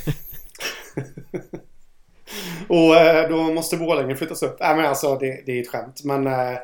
[2.68, 4.56] och eh, då måste Borlänge flyttas upp.
[4.60, 6.00] Nej men alltså det, det är ett skämt.
[6.04, 6.58] Men eh,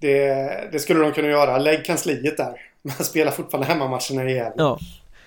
[0.00, 1.58] det, det, skulle de kunna göra.
[1.58, 2.60] Lägg kansliet där.
[2.82, 4.52] Man spelar fortfarande hemmamatcherna i Gävle.
[4.56, 4.78] Ja.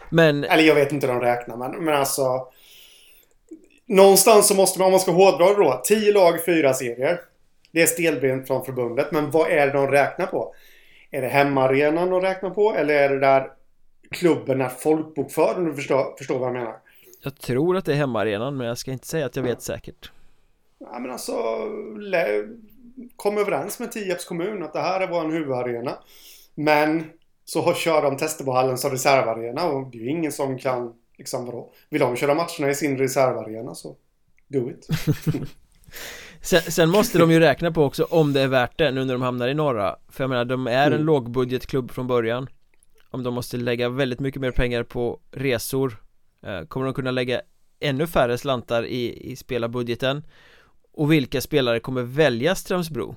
[0.10, 0.44] Men...
[0.44, 2.48] Eller jag vet inte hur de räknar men, men alltså.
[3.86, 5.82] Någonstans så måste man, om man ska hårdra då.
[5.84, 7.22] 10 lag, 4 serier.
[7.72, 9.12] Det är stelbent från förbundet.
[9.12, 10.56] Men vad är det de räknar på?
[11.12, 12.76] Är det hemmaarenan de räknar på?
[12.76, 13.52] Eller är det där
[14.12, 15.58] klubben är folkbokförd?
[15.58, 16.76] Om du förstår, förstår vad jag menar.
[17.24, 20.12] Jag tror att det är hemmaarenan men jag ska inte säga att jag vet säkert.
[20.80, 21.34] Ja men alltså
[23.16, 25.98] Kom överens med Tierps kommun att det här är vår huvudarena.
[26.56, 27.06] Men
[27.46, 31.72] så kör de Testerbohallen som reservarena och det är ju ingen som kan liksom vadå?
[31.90, 33.96] Vill de köra matcherna i sin reservarena så
[34.48, 34.88] do it.
[36.42, 39.14] sen, sen, måste de ju räkna på också om det är värt det nu när
[39.14, 41.06] de hamnar i norra För jag menar de är en mm.
[41.06, 42.48] lågbudgetklubb från början
[43.10, 46.04] Om de måste lägga väldigt mycket mer pengar på resor
[46.46, 47.42] eh, Kommer de kunna lägga
[47.80, 50.24] ännu färre slantar i, i spelarbudgeten
[50.94, 53.16] Och vilka spelare kommer välja Strömsbro?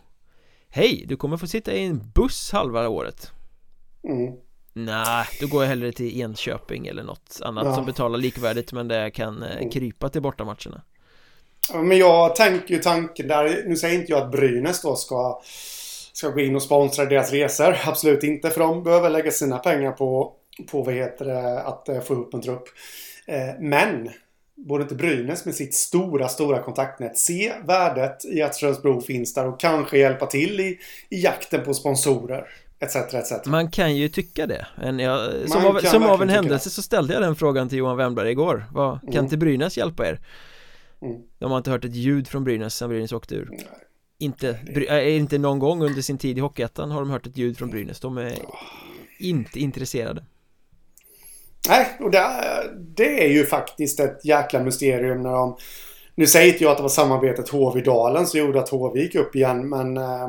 [0.69, 3.33] Hej, du kommer få sitta i en buss halva året
[4.09, 4.35] mm.
[4.77, 7.75] Nej, då går jag hellre till Enköping eller något annat ja.
[7.75, 9.71] som betalar likvärdigt men där jag kan eh, mm.
[9.71, 10.83] krypa till bortamatcherna
[11.72, 15.40] men jag tänker ju tanken där, nu säger inte jag att Brynäs då ska
[16.14, 17.77] ska gå in och sponsra deras resor.
[17.87, 20.33] Absolut inte, för de behöver lägga sina pengar på,
[20.70, 22.64] på vad heter det, att eh, få upp en trupp.
[23.27, 24.11] Eh, men
[24.57, 29.46] borde inte Brynäs med sitt stora, stora kontaktnät se värdet i att Strömsbro finns där
[29.46, 30.79] och kanske hjälpa till i,
[31.11, 32.46] i jakten på sponsorer?
[32.81, 33.46] Etc, etc.
[33.46, 37.14] Man kan ju tycka det men jag, Som av, som av en händelse så ställde
[37.14, 39.24] jag den frågan till Johan Wennberg igår Vad, Kan mm.
[39.24, 40.20] inte Brynäs hjälpa er?
[41.05, 41.23] Mm.
[41.38, 43.49] De har inte hört ett ljud från Brynäs sen Brynäs åkte ur.
[43.51, 43.64] Nej.
[44.19, 47.59] Inte, äh, inte någon gång under sin tid i Hockeyettan har de hört ett ljud
[47.59, 48.01] från Brynäs.
[48.01, 48.38] De är
[49.19, 50.25] inte intresserade.
[51.69, 52.27] Nej, och det,
[52.97, 55.57] det är ju faktiskt ett jäkla mysterium när de
[56.14, 59.37] Nu säger inte jag att det var samarbetet HV-Dalen som gjorde att HV gick upp
[59.37, 60.29] igen men eh,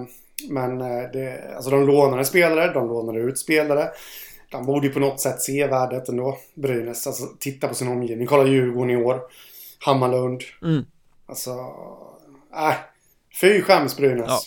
[0.50, 3.90] Men eh, det, alltså de lånade spelare, de lånade ut spelare.
[4.52, 8.28] De borde ju på något sätt se värdet ändå Brynäs, alltså titta på sin omgivning,
[8.28, 9.20] kolla Djurgården i år
[9.86, 10.42] Hammarlund.
[10.62, 10.86] Mm.
[11.26, 11.52] Alltså,
[12.54, 12.76] äh,
[13.42, 14.28] fy skäms Brynäs.
[14.28, 14.40] Ja.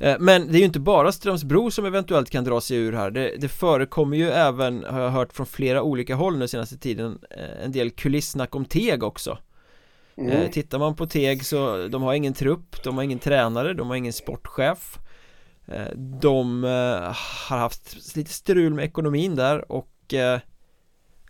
[0.00, 3.10] Eh, men det är ju inte bara Strömsbro som eventuellt kan dra sig ur här
[3.10, 7.18] det, det förekommer ju även, har jag hört från flera olika håll nu senaste tiden
[7.30, 9.38] eh, En del kulissnack om Teg också
[10.16, 10.30] mm.
[10.30, 13.88] Eh, tittar man på Teg så, de har ingen trupp, de har ingen tränare, de
[13.88, 14.98] har ingen sportchef
[16.20, 16.64] De
[17.48, 20.14] har haft lite strul med ekonomin där och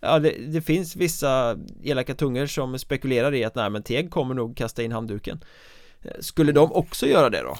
[0.01, 4.35] Ja det, det, finns vissa elaka tungor som spekulerar i att nej men Teg kommer
[4.35, 5.43] nog kasta in handduken.
[6.19, 7.57] Skulle de också göra det då?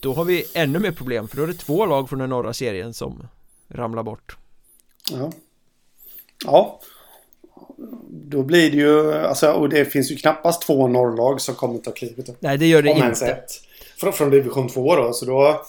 [0.00, 2.52] Då har vi ännu mer problem för då är det två lag från den norra
[2.52, 3.28] serien som
[3.68, 4.36] ramlar bort.
[5.12, 5.32] Ja.
[6.44, 6.80] Ja.
[8.08, 11.90] Då blir det ju alltså och det finns ju knappast två norrlag som kommer ta
[11.90, 13.26] klivet Nej det gör det inte.
[13.26, 13.50] ett.
[13.96, 15.64] Från, från division 2 då så då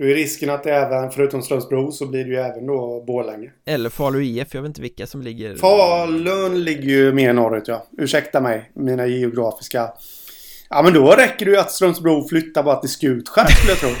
[0.00, 3.50] då är risken att det även, förutom Strömsbro, så blir det ju även då Borlänge.
[3.66, 5.56] Eller Falu IF, jag vet inte vilka som ligger...
[5.56, 7.86] Falun ligger ju mer norrut ja.
[7.98, 9.92] Ursäkta mig, mina geografiska...
[10.70, 13.90] Ja men då räcker det ju att Strömsbro flyttar bara till Skutskär skulle jag tro.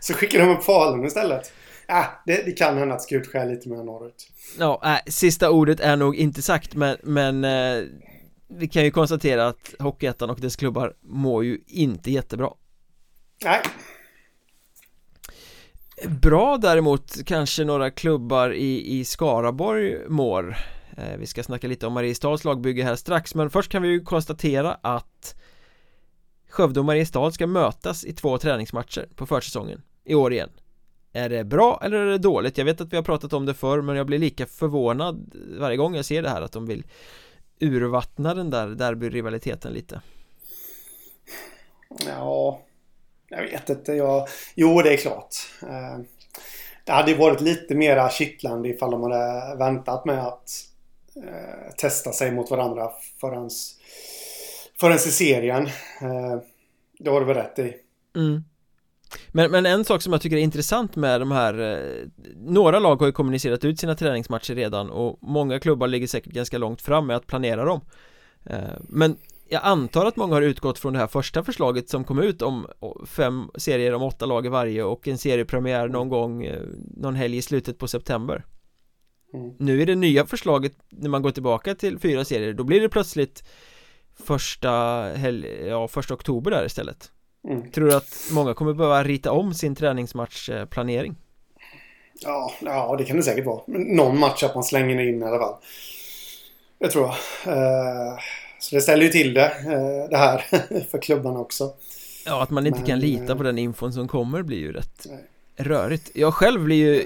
[0.00, 1.52] så skickar de upp Falun istället.
[1.86, 4.28] Ja, det, det kan hända att Skutskär är lite mer norrut.
[4.58, 7.84] Ja, äh, sista ordet är nog inte sagt men, men eh,
[8.48, 12.50] vi kan ju konstatera att Hockeyettan och dess klubbar mår ju inte jättebra.
[13.44, 13.62] Nej.
[16.08, 20.56] Bra däremot kanske några klubbar i, i Skaraborg mår
[20.96, 24.00] eh, Vi ska snacka lite om Mariestads lagbygge här strax men först kan vi ju
[24.00, 25.34] konstatera att
[26.50, 30.50] Skövde och Mariestad ska mötas i två träningsmatcher på försäsongen i år igen
[31.12, 32.58] Är det bra eller är det dåligt?
[32.58, 35.76] Jag vet att vi har pratat om det förr men jag blir lika förvånad varje
[35.76, 36.84] gång jag ser det här att de vill
[37.60, 40.00] urvattna den där derbyrivaliteten lite
[42.06, 42.60] Ja
[43.30, 43.92] jag vet inte.
[43.92, 44.28] Jag...
[44.54, 45.34] Jo, det är klart.
[45.62, 45.98] Eh,
[46.84, 50.50] det hade varit lite mera kittlande ifall de hade väntat med att
[51.16, 52.90] eh, testa sig mot varandra
[53.20, 53.50] förrän,
[54.80, 55.66] förrän i serien.
[56.02, 56.38] Eh,
[56.98, 57.74] det har du väl rätt i.
[58.16, 58.44] Mm.
[59.32, 61.84] Men, men en sak som jag tycker är intressant med de här
[62.36, 66.58] Några lag har ju kommunicerat ut sina träningsmatcher redan och många klubbar ligger säkert ganska
[66.58, 67.80] långt fram med att planera dem
[68.88, 69.16] Men
[69.52, 72.66] jag antar att många har utgått från det här första förslaget som kom ut om
[73.06, 76.62] fem serier om åtta lag i varje och en seriepremiär någon gång eh,
[76.96, 78.44] någon helg i slutet på september
[79.34, 79.54] mm.
[79.58, 82.88] Nu är det nya förslaget när man går tillbaka till fyra serier då blir det
[82.88, 83.44] plötsligt
[84.24, 84.70] första
[85.16, 87.12] helg, ja första oktober där istället
[87.48, 87.70] mm.
[87.70, 91.16] Tror du att många kommer behöva rita om sin träningsmatchplanering?
[92.22, 95.38] Ja, ja det kan det säkert vara Någon match att man slänger in i alla
[95.38, 95.54] fall
[96.78, 97.14] Det tror jag.
[97.56, 98.18] Eh,
[98.60, 99.52] så det ställer ju till det,
[100.10, 100.38] det här
[100.90, 101.72] för klubbarna också.
[102.26, 105.06] Ja, att man inte Men, kan lita på den infon som kommer blir ju rätt
[105.10, 105.24] nej.
[105.56, 106.10] rörigt.
[106.14, 107.04] Jag själv blir ju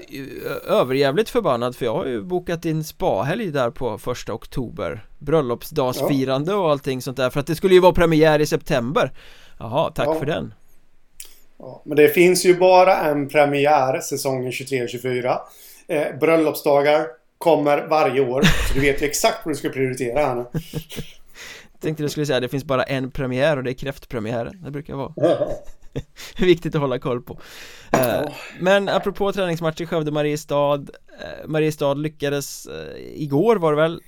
[0.67, 6.57] överjävligt förbannad för jag har ju bokat in spahelg där på första oktober Bröllopsdagsfirande ja.
[6.57, 9.11] och allting sånt där för att det skulle ju vara premiär i september
[9.59, 10.19] Jaha, tack ja.
[10.19, 10.53] för den
[11.57, 15.37] Ja, men det finns ju bara en premiär säsongen 23-24.
[15.87, 18.41] Eh, bröllopsdagar kommer varje år.
[18.41, 20.45] Så du vet ju exakt vad du ska prioritera här nu.
[21.85, 24.61] Tänkte du skulle säga det finns bara en premiär och det är kräftpremiären.
[24.63, 25.13] Det brukar vara
[26.37, 27.39] viktigt att hålla koll på.
[27.91, 34.01] Eh, men apropå träningsmatch i Skövde Mariestad eh, Mariestad lyckades eh, igår var det väl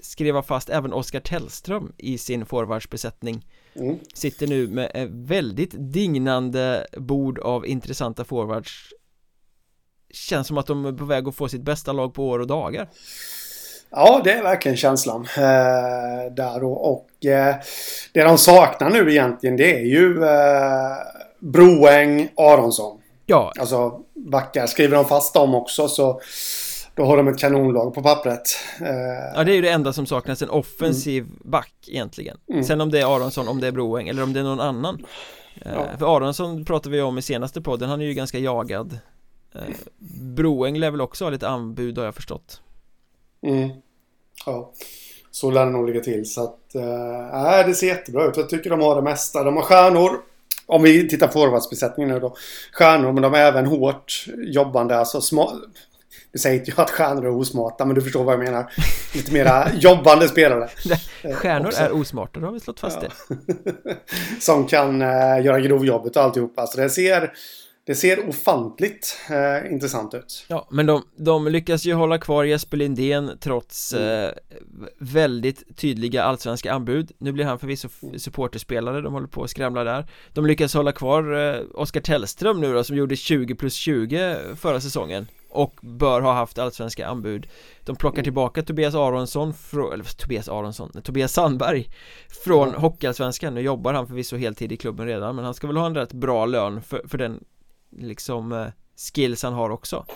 [0.00, 3.46] skriva fast även Oskar Tellström i sin forwardsbesättning
[3.78, 3.98] Mm.
[4.14, 8.92] Sitter nu med ett väldigt dignande bord av intressanta forwards
[10.10, 12.46] Känns som att de är på väg att få sitt bästa lag på år och
[12.46, 12.88] dagar
[13.98, 17.56] Ja, det är verkligen känslan eh, där och, och eh,
[18.12, 20.96] det de saknar nu egentligen det är ju eh,
[21.38, 23.00] Broäng, Aronsson.
[23.26, 23.52] Ja.
[23.60, 24.66] Alltså backar.
[24.66, 26.20] Skriver de fast dem också så
[26.94, 30.06] då har de ett kanonlag på pappret eh, Ja det är ju det enda som
[30.06, 31.38] saknas, en offensiv mm.
[31.44, 32.64] back egentligen mm.
[32.64, 35.04] Sen om det är Aronsson, om det är Broeng eller om det är någon annan
[35.62, 35.86] eh, ja.
[35.98, 38.98] För Aronsson pratade vi om i senaste podden, han är ju ganska jagad
[39.54, 39.60] eh,
[40.20, 42.60] Broeng lär väl också ha lite anbud har jag förstått
[43.46, 43.70] mm.
[44.46, 44.72] Ja
[45.30, 48.70] Så lär det nog ligga till så att äh, det ser jättebra ut, jag tycker
[48.70, 50.20] de har det mesta De har stjärnor
[50.66, 52.36] om vi tittar på forwardsbesättningen nu då.
[52.72, 55.52] Stjärnor, men de är även hårt jobbande, alltså små,
[56.32, 58.72] nu säger inte jag att stjärnor är osmarta, men du förstår vad jag menar.
[59.14, 60.68] Lite mera jobbande spelare.
[61.34, 63.08] stjärnor är osmarta, då har vi slått fast ja.
[63.84, 63.96] det.
[64.40, 66.66] Som kan uh, göra grovjobbet och alltihopa.
[66.66, 67.32] Så det ser,
[67.86, 70.44] det ser ofantligt uh, intressant ut.
[70.48, 74.24] Ja, men de, de lyckas ju hålla kvar Jesper Lindén trots mm.
[74.24, 74.30] uh,
[74.98, 77.12] väldigt tydliga allsvenska anbud.
[77.18, 78.18] Nu blir han förvisso mm.
[78.18, 80.06] supporterspelare, de håller på att skramla där.
[80.32, 81.26] De lyckas hålla kvar
[81.74, 86.58] Oskar Tellström nu då, som gjorde 20 plus 20 förra säsongen och bör ha haft
[86.58, 87.46] allsvenska anbud
[87.84, 91.90] De plockar tillbaka Tobias Aronsson från, eller Tobias Aronsson, Tobias Sandberg
[92.44, 92.80] Från mm.
[92.80, 95.94] Hockeyallsvenskan, nu jobbar han förvisso heltid i klubben redan men han ska väl ha en
[95.94, 97.44] rätt bra lön för, för den
[97.98, 98.66] liksom eh,
[99.14, 100.06] skills han har också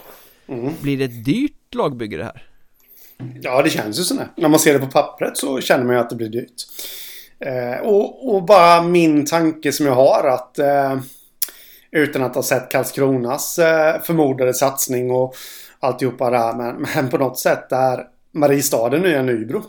[0.47, 0.73] mm.
[0.81, 2.47] Blir det ett dyrt lagbygge det här?
[3.43, 6.01] Ja det känns ju sådär När man ser det på pappret så känner man ju
[6.01, 6.67] att det blir dyrt
[7.39, 10.99] eh, och, och, bara min tanke som jag har att eh,
[11.91, 15.35] utan att ha sett Karlskronas eh, förmodade satsning och
[15.81, 16.53] alltihopa där.
[16.53, 19.63] Men, men på något sätt är Mariestaden nya Nybro.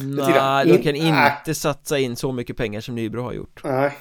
[0.00, 3.60] Nej, de kan inte satsa in så mycket pengar som Nybro har gjort.
[3.64, 3.92] Nej.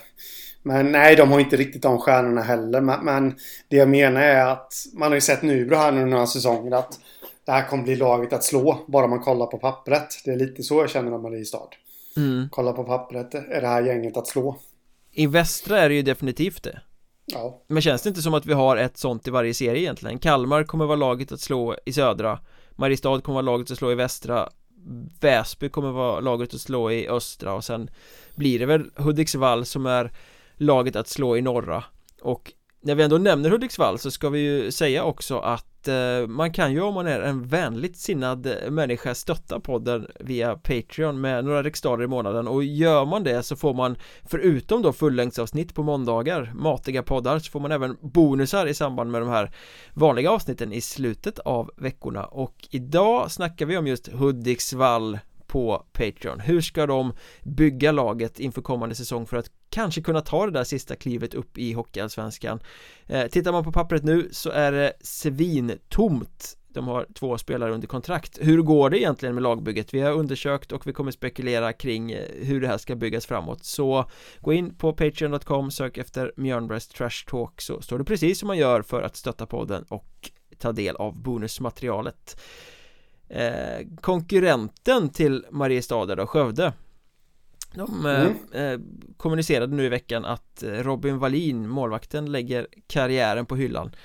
[0.65, 2.81] Men nej, de har inte riktigt de stjärnorna heller.
[2.81, 3.35] Men, men,
[3.67, 6.99] det jag menar är att man har ju sett Nybro här nu några säsonger att
[7.45, 10.07] det här kommer bli laget att slå bara man kollar på pappret.
[10.25, 11.69] Det är lite så jag känner om Mariestad.
[12.17, 12.49] Mm.
[12.51, 14.57] Kolla på pappret, är det här gänget att slå?
[15.11, 16.81] I västra är det ju definitivt det.
[17.25, 17.63] Ja.
[17.67, 20.19] Men känns det inte som att vi har ett sånt i varje serie egentligen?
[20.19, 22.39] Kalmar kommer vara laget att slå i södra
[22.75, 24.49] Mariestad kommer vara laget att slå i västra
[25.21, 27.89] Väsby kommer vara laget att slå i östra och sen
[28.35, 30.11] blir det väl Hudiksvall som är
[30.57, 31.83] laget att slå i norra.
[32.21, 32.53] Och
[32.85, 36.73] när vi ändå nämner Hudiksvall så ska vi ju säga också att eh, man kan
[36.73, 41.63] ju om man är en vänligt sinnad eh, människa stötta podden via Patreon med några
[41.63, 42.47] riksdaler i månaden.
[42.47, 47.51] Och gör man det så får man förutom då fullängdsavsnitt på måndagar, matiga poddar, så
[47.51, 49.51] får man även bonusar i samband med de här
[49.93, 52.25] vanliga avsnitten i slutet av veckorna.
[52.25, 56.39] Och idag snackar vi om just Hudiksvall på Patreon.
[56.39, 60.63] Hur ska de bygga laget inför kommande säsong för att kanske kunna ta det där
[60.63, 62.59] sista klivet upp i Hockeyallsvenskan?
[63.05, 66.57] Eh, Tittar man på pappret nu så är det svintomt.
[66.67, 68.37] De har två spelare under kontrakt.
[68.41, 69.93] Hur går det egentligen med lagbygget?
[69.93, 73.63] Vi har undersökt och vi kommer spekulera kring eh, hur det här ska byggas framåt.
[73.63, 78.47] Så gå in på Patreon.com, sök efter Mjörnbergs Trash Talk så står det precis som
[78.47, 82.41] man gör för att stötta podden och ta del av bonusmaterialet
[83.29, 86.73] eh, konkurrenten till Mariestad då, Skövde.
[87.73, 88.35] De eh, mm.
[88.51, 88.79] eh,
[89.17, 93.95] kommunicerade nu i veckan att eh, Robin Wallin, målvakten, lägger karriären på hyllan.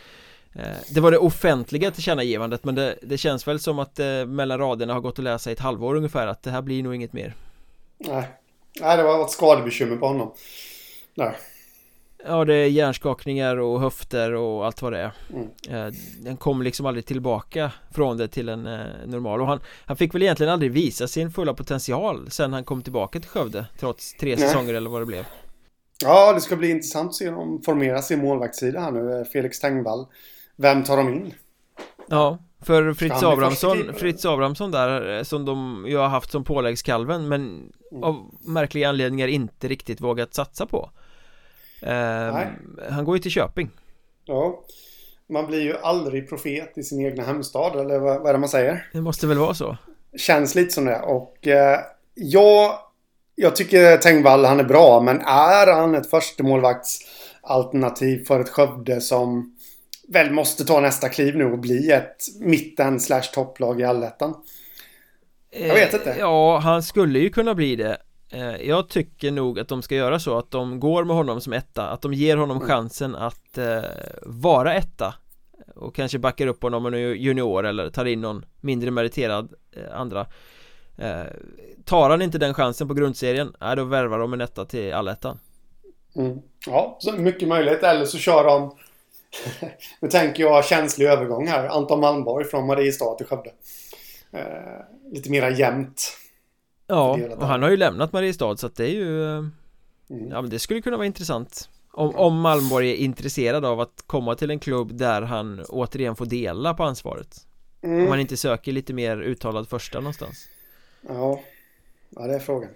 [0.55, 4.59] Eh, Det var det offentliga tillkännagivandet men det, det känns väl som att det mellan
[4.59, 7.13] raderna har gått att läsa i ett halvår ungefär att det här blir nog inget
[7.13, 7.35] mer.
[7.99, 8.29] Nej,
[8.81, 10.35] Nej det var ett skadebekymmer på honom.
[11.15, 11.37] Nej
[12.25, 15.49] Ja det är hjärnskakningar och höfter och allt vad det är mm.
[15.71, 19.97] Eh, den kom liksom aldrig tillbaka från det till en eh, normal och han, han
[19.97, 24.15] fick väl egentligen aldrig visa sin fulla potential sen han kom tillbaka till Skövde trots
[24.15, 24.49] tre Nej.
[24.49, 25.27] säsonger eller vad det blev
[26.03, 30.07] Ja det ska bli intressant att se dem formera sin målvaktssida här nu Felix Tengvall
[30.57, 31.35] Vem tar de in?
[32.09, 37.29] Ja För Fritz Abrahamsson, Fritz Abrahamsson där eh, som de ju har haft som påläggskalven
[37.29, 38.05] men mm.
[38.05, 40.91] av märkliga anledningar inte riktigt vågat satsa på
[41.83, 42.39] eh,
[42.91, 43.71] Han går ju till Köping
[44.25, 44.65] Ja
[45.29, 48.49] Man blir ju aldrig profet i sin egna hemstad eller vad, vad är det man
[48.49, 48.89] säger?
[48.93, 49.77] Det måste väl vara så
[50.17, 51.81] Känns lite som det och eh,
[52.15, 52.79] jag
[53.35, 59.57] Jag tycker Tengvall han är bra men är han ett förstemålvaktsalternativ för ett Skövde som
[60.09, 64.35] väl måste ta nästa kliv nu och bli ett mitten slash topplag i allettan.
[65.51, 66.13] Jag vet inte.
[66.13, 67.97] Eh, ja, han skulle ju kunna bli det.
[68.33, 71.53] Eh, jag tycker nog att de ska göra så att de går med honom som
[71.53, 72.69] etta, att de ger honom mm.
[72.69, 73.83] chansen att eh,
[74.23, 75.15] vara etta
[75.75, 80.27] och kanske backar upp honom om junior eller tar in någon mindre meriterad eh, andra
[80.97, 81.23] eh,
[81.85, 85.39] Tar han inte den chansen på grundserien, nej då värvar de en etta till allettan
[86.17, 86.39] mm.
[86.67, 88.77] Ja, så mycket möjligt, eller så kör de
[90.01, 91.69] nu tänker jag känslig övergång här.
[91.69, 93.51] Anton Malmborg från Mariestad till Skövde.
[95.13, 96.17] Lite mera jämnt.
[96.91, 99.51] Ja, och han har ju lämnat Mariestad så att det är ju mm.
[100.31, 101.69] Ja men det skulle kunna vara intressant.
[101.93, 106.27] Om, om Malmborg är intresserad av att komma till en klubb där han återigen får
[106.27, 107.47] dela på ansvaret.
[107.83, 108.05] Mm.
[108.05, 110.49] Om han inte söker lite mer uttalad första någonstans.
[111.09, 111.41] Ja,
[112.11, 112.71] ja det är frågan.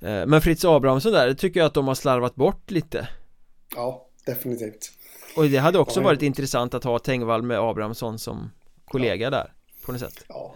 [0.00, 3.08] Eh, Men Fritz Abrahamsson där, det tycker jag att de har slarvat bort lite.
[3.74, 4.90] Ja, definitivt.
[5.36, 8.50] Och det hade också varit intressant att ha Tengvall med Abrahamsson som
[8.84, 9.52] kollega där
[9.86, 10.54] På något sätt Ja,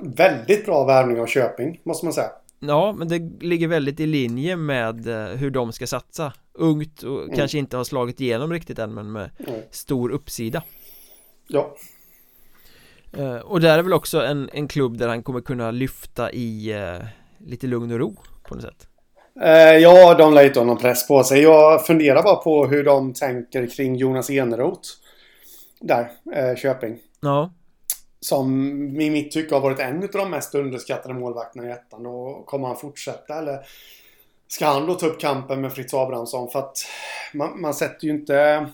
[0.00, 4.56] väldigt bra värvning av Köping måste man säga Ja, men det ligger väldigt i linje
[4.56, 7.36] med eh, hur de ska satsa Ungt och mm.
[7.36, 9.60] kanske inte har slagit igenom riktigt än men med mm.
[9.70, 10.62] stor uppsida
[11.48, 11.76] Ja
[13.16, 16.72] eh, Och där är väl också en, en klubb där han kommer kunna lyfta i
[16.72, 17.06] eh,
[17.38, 18.86] lite lugn och ro på något sätt
[19.42, 21.42] Eh, ja, de lär inte ha någon press på sig.
[21.42, 24.88] Jag funderar bara på hur de tänker kring Jonas Eneroth.
[25.80, 26.98] Där, eh, Köping.
[27.20, 27.52] Ja.
[28.20, 32.06] Som i mitt tycke har varit en av de mest underskattade målvakterna i ettan.
[32.06, 33.66] Och kommer han fortsätta eller
[34.48, 36.50] ska han då ta upp kampen med Fritz Abrahamsson?
[36.50, 36.78] För att
[37.34, 38.66] man, man sätter ju inte...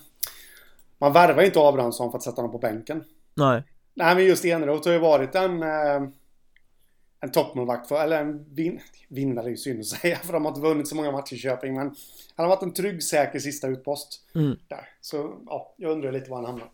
[0.99, 3.05] Man värvar inte Abrahamsson för att sätta honom på bänken.
[3.35, 3.63] Nej.
[3.95, 5.63] Nej, men just Eneroth har ju varit en...
[5.63, 6.09] Eh,
[7.21, 10.51] en toppmålvakt för, eller en vin, vinnare är ju synd att säga för de har
[10.51, 11.75] inte vunnit så många matcher i Köping.
[11.75, 11.95] Men
[12.35, 14.21] han har varit en trygg, säker sista utpost.
[14.35, 14.57] Mm.
[14.69, 14.89] Där.
[15.01, 16.71] Så ja, jag undrar lite var han hamnar.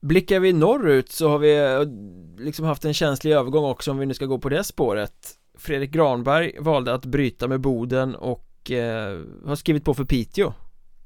[0.00, 4.06] Blickar vi norrut så har vi eh, liksom haft en känslig övergång också om vi
[4.06, 9.20] nu ska gå på det spåret Fredrik Granberg valde att bryta med Boden och eh,
[9.46, 10.52] har skrivit på för Piteå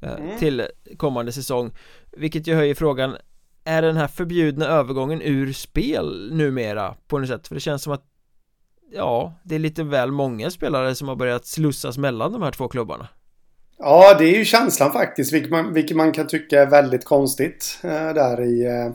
[0.01, 0.39] eh, mm.
[0.39, 0.67] till
[0.97, 1.71] kommande säsong
[2.13, 3.17] Vilket ju höjer frågan
[3.65, 7.49] är den här förbjudna övergången ur spel numera på något sätt?
[7.49, 8.05] För det känns som att
[8.93, 12.69] Ja, det är lite väl många spelare som har börjat slussas mellan de här två
[12.69, 13.09] klubbarna
[13.87, 17.79] Ja, det är ju känslan faktiskt, vilket man, vilket man kan tycka är väldigt konstigt
[17.83, 18.93] eh, där i eh,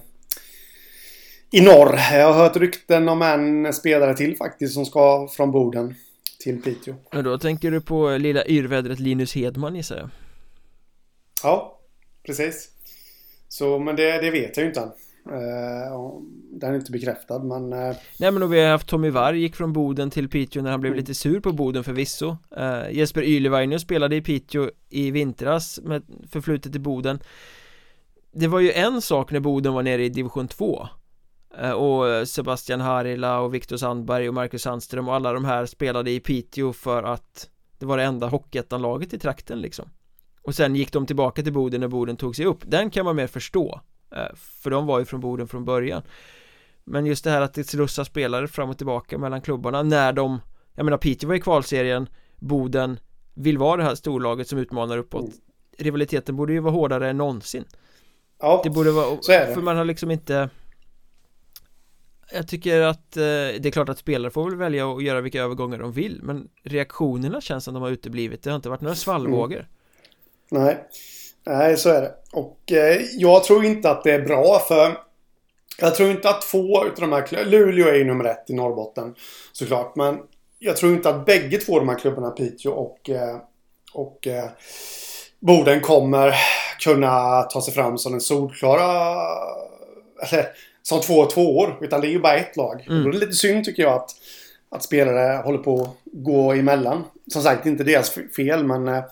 [1.52, 2.00] i norr.
[2.14, 5.96] Jag har hört rykten om en spelare till faktiskt som ska från Boden
[6.40, 6.96] till Piteå.
[7.14, 10.10] Och då tänker du på lilla yrvädret Linus Hedman gissar jag?
[11.44, 11.80] Ja,
[12.26, 12.70] precis.
[13.48, 14.92] Så, men det, det vet jag ju inte än.
[15.32, 16.22] Uh,
[16.52, 17.96] den är inte bekräftad men uh...
[18.20, 20.82] Nej men då vi har haft Tommy Varg gick från Boden till Piteå när han
[20.82, 21.00] blev mm.
[21.00, 22.38] lite sur på Boden förvisso.
[22.58, 27.20] Uh, Jesper Ylevainio spelade i Piteå i vintras med förflutet i Boden.
[28.32, 30.88] Det var ju en sak när Boden var nere i division 2
[31.76, 36.20] och Sebastian Harila och Viktor Sandberg och Marcus Sandström och alla de här spelade i
[36.20, 37.50] Piteå för att
[37.80, 39.90] det var det enda Hockeyettan-laget i trakten liksom.
[40.42, 42.60] Och sen gick de tillbaka till Boden när Boden tog sig upp.
[42.66, 43.70] Den kan man mer förstå.
[43.72, 43.89] eh,
[44.36, 46.02] För de var ju från Boden från början
[46.84, 50.42] Men just det här att det slussar spelare fram och tillbaka mellan klubbarna när de
[50.76, 53.00] Jag menar Piteå var i kvalserien Boden
[53.34, 55.34] vill vara det här storlaget som utmanar uppåt mm.
[55.78, 57.66] Rivaliteten borde ju vara hårdare än någonsin
[58.40, 59.54] Ja, det borde vara, så är det.
[59.54, 60.50] för man har liksom inte
[62.32, 65.42] jag tycker att eh, det är klart att spelare får väl välja att göra vilka
[65.42, 68.96] övergångar de vill Men reaktionerna känns som de har uteblivit Det har inte varit några
[68.96, 69.68] svallvågor
[70.52, 70.64] mm.
[70.64, 70.88] Nej.
[71.50, 72.14] Nej, så är det.
[72.32, 74.98] Och eh, jag tror inte att det är bra för
[75.78, 79.16] jag tror inte att två utav de här Luleå är ju nummer ett i Norrbotten
[79.52, 79.96] såklart.
[79.96, 80.18] Men
[80.60, 83.38] jag tror inte att bägge två de här klubbarna, Piteå och, eh,
[83.94, 84.50] och eh,
[85.40, 86.34] Boden kommer
[86.80, 89.16] kunna ta sig fram som en solklara...
[90.22, 90.46] Eller
[90.84, 91.78] som två och två år.
[91.82, 92.86] Utan det är ju bara ett lag.
[92.90, 93.04] Mm.
[93.04, 94.10] Då är det lite synd tycker jag att,
[94.72, 97.04] att spelare håller på att gå emellan.
[97.32, 99.04] Som sagt, inte deras fel men eh,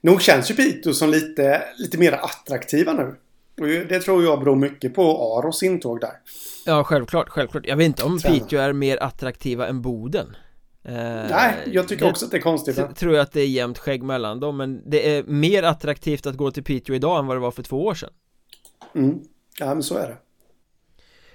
[0.00, 3.16] nog känns ju Piteå som lite, lite mer attraktiva nu.
[3.60, 5.02] Och det tror jag beror mycket på
[5.38, 6.12] Aros intåg där.
[6.66, 7.66] Ja, självklart, självklart.
[7.66, 8.18] Jag vet inte om.
[8.18, 10.36] Piteå är mer attraktiva än Boden.
[10.84, 10.94] Eh,
[11.30, 12.76] Nej, jag tycker också att det är konstigt.
[12.76, 16.26] Jag tror jag att det är jämnt skägg mellan dem, men det är mer attraktivt
[16.26, 18.10] att gå till Piteå idag än vad det var för två år sedan.
[18.94, 19.20] Mm,
[19.58, 20.16] ja men så är det.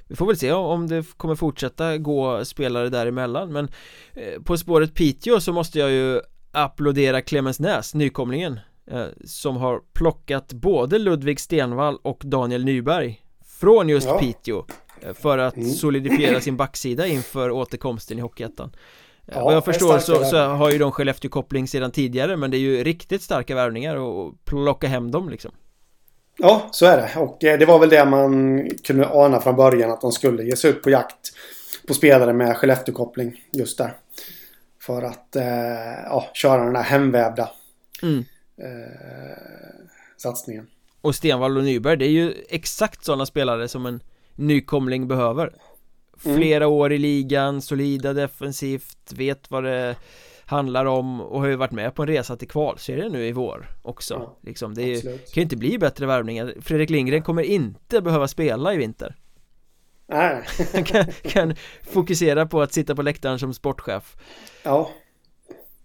[0.08, 3.70] vi får väl se om det kommer fortsätta gå spelare däremellan men
[4.14, 6.22] eh, på spåret Piteå så måste jag ju
[6.56, 8.60] applådera Clemensnäs, nykomlingen
[8.92, 13.22] eh, som har plockat både Ludvig Stenvall och Daniel Nyberg
[13.60, 14.20] från just ja.
[14.20, 14.66] Piteå
[15.02, 15.70] eh, för att mm.
[15.70, 18.76] solidifiera sin backsida inför återkomsten i Hockeyettan
[19.34, 22.60] Ja, Vad jag förstår så, så, har ju de Skellefteå-koppling sedan tidigare men det är
[22.60, 25.52] ju riktigt starka värvningar och plocka hem dem liksom
[26.38, 27.20] Ja, så är det.
[27.20, 30.56] Och eh, det var väl det man kunde ana från början att de skulle ge
[30.56, 31.32] sig ut på jakt
[31.88, 33.94] på spelare med Skellefteå-koppling just där.
[34.86, 35.44] För att eh,
[36.06, 37.50] ja, köra den där hemvävda
[38.02, 38.26] mm.
[38.58, 39.86] eh,
[40.18, 40.68] satsningen.
[41.02, 44.00] Och Stenvall och Nyberg, det är ju exakt sådana spelare som en
[44.36, 45.54] nykomling behöver.
[46.26, 46.38] Mm.
[46.38, 46.76] Flera mm.
[46.76, 49.96] år i ligan, solida defensivt, vet vad det
[50.46, 53.70] handlar om och har ju varit med på en resa till kvalserien nu i vår
[53.82, 58.02] också ja, liksom, Det är, kan ju inte bli bättre värvningar Fredrik Lindgren kommer inte
[58.02, 59.16] behöva spela i vinter
[60.08, 64.16] Han kan, kan fokusera på att sitta på läktaren som sportchef.
[64.64, 64.90] Ja.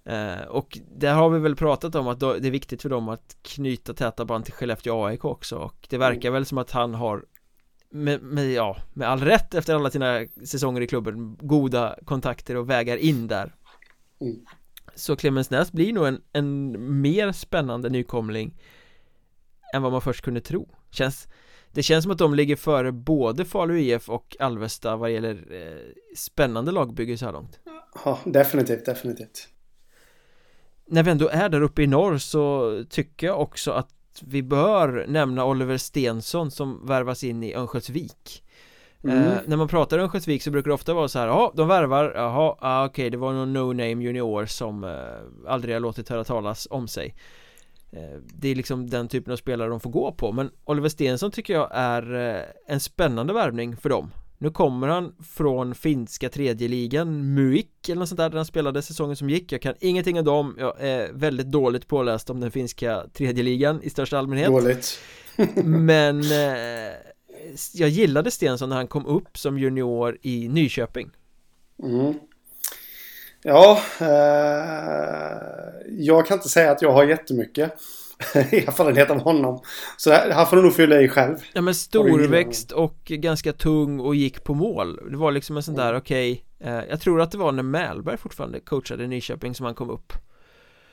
[0.04, 3.36] Eh, Och där har vi väl pratat om att det är viktigt för dem att
[3.42, 5.56] knyta täta band till Skellefteå AIK också.
[5.56, 6.32] Och det verkar mm.
[6.32, 7.24] väl som att han har
[7.90, 12.70] med, med, ja, med all rätt efter alla sina säsonger i klubben goda kontakter och
[12.70, 13.54] vägar in där.
[14.20, 14.44] Mm.
[14.94, 18.60] Så Clemensnäs blir nog en, en mer spännande nykomling
[19.74, 20.68] än vad man först kunde tro.
[20.90, 21.28] Känns,
[21.72, 26.16] Det känns som att de ligger före både Falu IF och Alvesta vad gäller eh,
[26.16, 27.60] spännande lagbygge så här långt.
[28.04, 29.48] Ja, definitivt, definitivt.
[30.86, 33.88] När vi ändå är där uppe i norr så tycker jag också att
[34.22, 38.42] vi bör nämna Oliver Stensson som värvas in i Örnsköldsvik.
[39.04, 39.16] Mm.
[39.18, 41.68] eh, När man pratar om Örnsköldsvik så brukar det ofta vara så här Ja, de
[41.68, 46.08] värvar, jaha, ah, okej okay, det var någon no-name junior som eh, aldrig har låtit
[46.08, 47.06] höra talas om sig.
[47.06, 47.14] eh,
[48.34, 51.54] Det är liksom den typen av spelare de får gå på men Oliver Stensson tycker
[51.54, 54.10] jag är eh, en spännande värvning för dem.
[54.38, 58.82] Nu kommer han från finska tredje ligan Muik eller något sånt där där han spelade
[58.82, 59.52] säsongen som gick.
[59.52, 60.56] Jag kan ingenting om dem.
[60.58, 64.48] Jag är väldigt dåligt påläst om den finska tredje ligan i största allmänhet.
[64.48, 64.98] Dåligt.
[65.64, 66.94] Men eh,
[67.74, 71.10] Jag gillade Stensson när han kom upp som junior i Nyköping.
[71.82, 72.14] Mm.
[73.42, 75.38] Ja eh,
[75.88, 77.72] Jag kan inte säga att jag har jättemycket
[78.34, 79.62] erfarenhet av honom.
[79.96, 81.36] Så här får du nog fylla i själv.
[81.52, 85.10] Ja men storväxt och ganska tung och gick på mål.
[85.10, 85.98] Det var liksom en sån där, mm.
[85.98, 89.74] okej okay, eh, Jag tror att det var när Mälberg fortfarande coachade Nyköping som han
[89.74, 90.12] kom upp.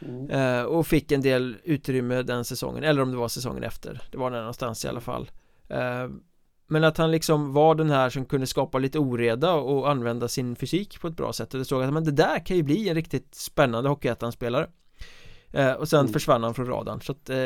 [0.02, 0.30] Mm.
[0.30, 4.02] Eh, och fick en del utrymme den säsongen, eller om det var säsongen efter.
[4.12, 5.32] Det var där någonstans i alla fall.
[6.68, 10.56] Men att han liksom var den här som kunde skapa lite oreda och använda sin
[10.56, 11.54] fysik på ett bra sätt.
[11.54, 14.68] Och det såg att men det där kan ju bli en riktigt spännande Hockeyettan-spelare.
[15.52, 16.14] Eh, och sen mm.
[16.14, 17.02] försvann han från radarn.
[17.02, 17.38] Så att eh,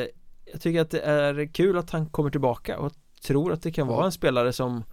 [0.51, 3.87] Jag tycker att det är kul att han kommer tillbaka och tror att det kan
[3.87, 4.83] vara en spelare som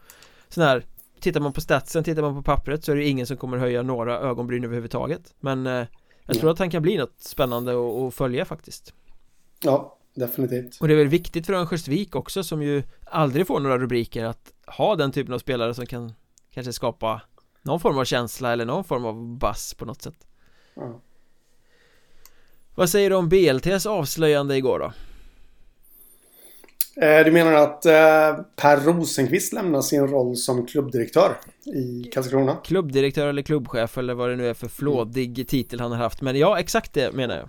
[0.49, 0.85] Sån här
[1.21, 3.83] Tittar man på statsen, tittar man på pappret så är det ingen som kommer höja
[3.83, 5.35] några ögonbryn överhuvudtaget.
[5.41, 5.87] Men eh,
[6.27, 8.95] Jag tror att han kan bli något spännande att följa faktiskt.
[9.63, 13.79] Ja, definitivt Och det är väl viktigt för Örnsköldsvik också som ju aldrig får några
[13.79, 16.13] rubriker att ha den typen av spelare som kan
[16.51, 17.23] Kanske skapa
[17.63, 20.27] någon form av känsla eller någon form av bass på något sätt
[20.75, 21.01] ja.
[22.75, 24.93] Vad säger du om BLTs avslöjande igår då?
[27.01, 32.57] Eh, du menar att eh, Per Rosenqvist lämnar sin roll som klubbdirektör i Karlskrona?
[32.65, 36.21] Klubbdirektör eller klubbchef eller vad det nu är för flådig titel han har haft.
[36.21, 37.49] Men ja, exakt det menar jag.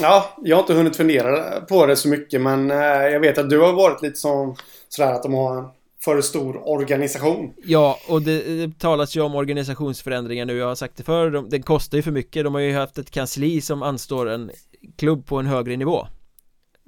[0.00, 3.50] Ja, jag har inte hunnit fundera på det så mycket men eh, jag vet att
[3.50, 4.56] du har varit lite som
[4.88, 5.70] sådär att de har
[6.04, 7.54] för stor organisation.
[7.64, 11.50] Ja, och det, det talas ju om organisationsförändringar nu, jag har sagt det förr, de,
[11.50, 14.50] den kostar ju för mycket, de har ju haft ett kansli som anstår en
[14.96, 16.06] klubb på en högre nivå.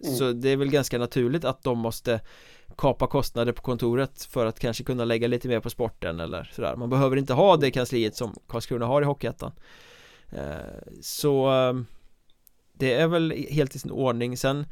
[0.05, 0.17] Mm.
[0.17, 2.21] Så det är väl ganska naturligt att de måste
[2.77, 6.77] kapa kostnader på kontoret för att kanske kunna lägga lite mer på sporten eller sådär.
[6.77, 9.53] Man behöver inte ha det kansliet som Karlskrona har i Hockeyettan.
[10.31, 11.73] Eh, så eh,
[12.73, 14.37] det är väl helt i sin ordning.
[14.37, 14.67] Sen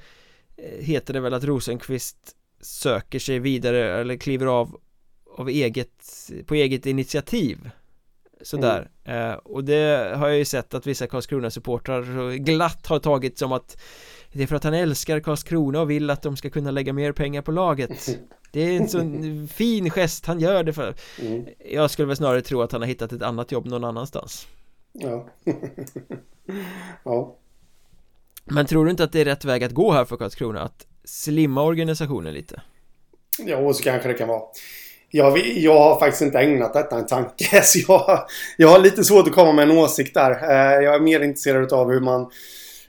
[0.56, 4.80] eh, heter det väl att Rosenqvist söker sig vidare eller kliver av
[5.36, 7.70] av eget, på eget initiativ.
[8.42, 8.90] Sådär.
[9.04, 9.30] Mm.
[9.30, 13.80] eh, Och det har jag ju sett att vissa Karlskrona-supportrar glatt har tagit som att
[14.32, 17.12] Det är för att han älskar Karlskrona och vill att de ska kunna lägga mer
[17.12, 18.08] pengar på laget.
[18.52, 20.94] Det är en sån fin gest han gör det för.
[21.20, 21.46] Mm.
[21.70, 24.46] Jag skulle väl snarare tro att han har hittat ett annat jobb någon annanstans.
[24.92, 25.28] Ja.
[27.04, 27.36] Ja
[28.44, 30.60] Men tror du inte att det är rätt väg att gå här för Karlskrona?
[30.60, 32.60] Att slimma organisationen lite?
[33.38, 34.42] Jo, så kanske det kan vara.
[35.10, 37.62] Jag, jag har faktiskt inte ägnat detta en tanke.
[37.62, 38.26] Så jag,
[38.56, 40.30] jag har lite svårt att komma med en åsikt där.
[40.30, 42.30] Eh, jag är mer intresserad av hur man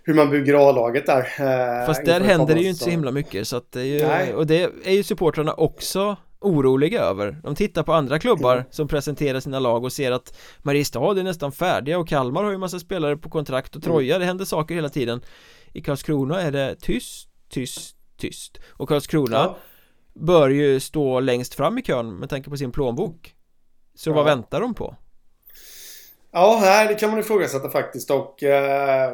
[0.04, 3.48] hur man bygger A-laget där eh, Fast där händer det ju inte så himla mycket
[3.48, 7.84] så att det är ju, Och det är ju supportrarna också oroliga över De tittar
[7.84, 12.08] på andra klubbar som presenterar sina lag och ser att Mariestad är nästan färdiga och
[12.08, 14.20] Kalmar har ju massa spelare på kontrakt och Troja, mm.
[14.20, 15.22] det händer saker hela tiden
[15.74, 19.58] I Karlskrona är det tyst, tyst, tyst Och Karlskrona ja.
[20.14, 23.36] bör ju stå längst fram i kön med tanke på sin plånbok
[23.96, 24.14] Så ja.
[24.14, 24.96] vad väntar de på?
[26.32, 29.14] Ja, nej, det kan man ifrågasätta faktiskt och eh,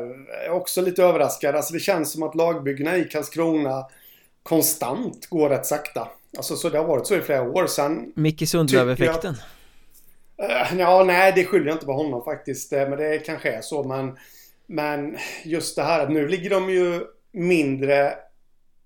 [0.50, 1.56] också lite överraskad.
[1.56, 3.86] Alltså det känns som att lagbyggena i Karlskrona
[4.44, 6.08] konstant går rätt sakta.
[6.38, 8.12] Alltså så det har varit så i flera år sedan.
[8.16, 9.34] Micke Sundlöv-effekten?
[10.42, 12.74] Uh, ja, nej det skyller jag inte på honom faktiskt.
[12.74, 13.84] Eh, men det kanske är så.
[13.84, 14.18] Men,
[14.68, 18.14] men just det här att nu ligger de ju mindre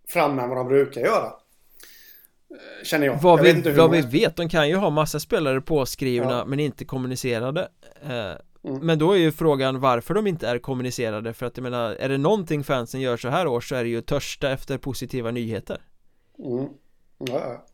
[0.07, 1.25] framme än vad de brukar göra.
[1.25, 3.21] Eh, känner jag.
[3.21, 6.45] Vad, jag vi, vad vi vet, de kan ju ha massa spelare påskrivna ja.
[6.45, 7.67] men inte kommunicerade.
[8.05, 8.85] Uh, Mm.
[8.85, 12.09] Men då är ju frågan varför de inte är kommunicerade för att jag menar Är
[12.09, 15.81] det någonting fansen gör så här år så är det ju törsta efter positiva nyheter
[16.39, 16.69] mm.
[17.27, 17.65] Ja.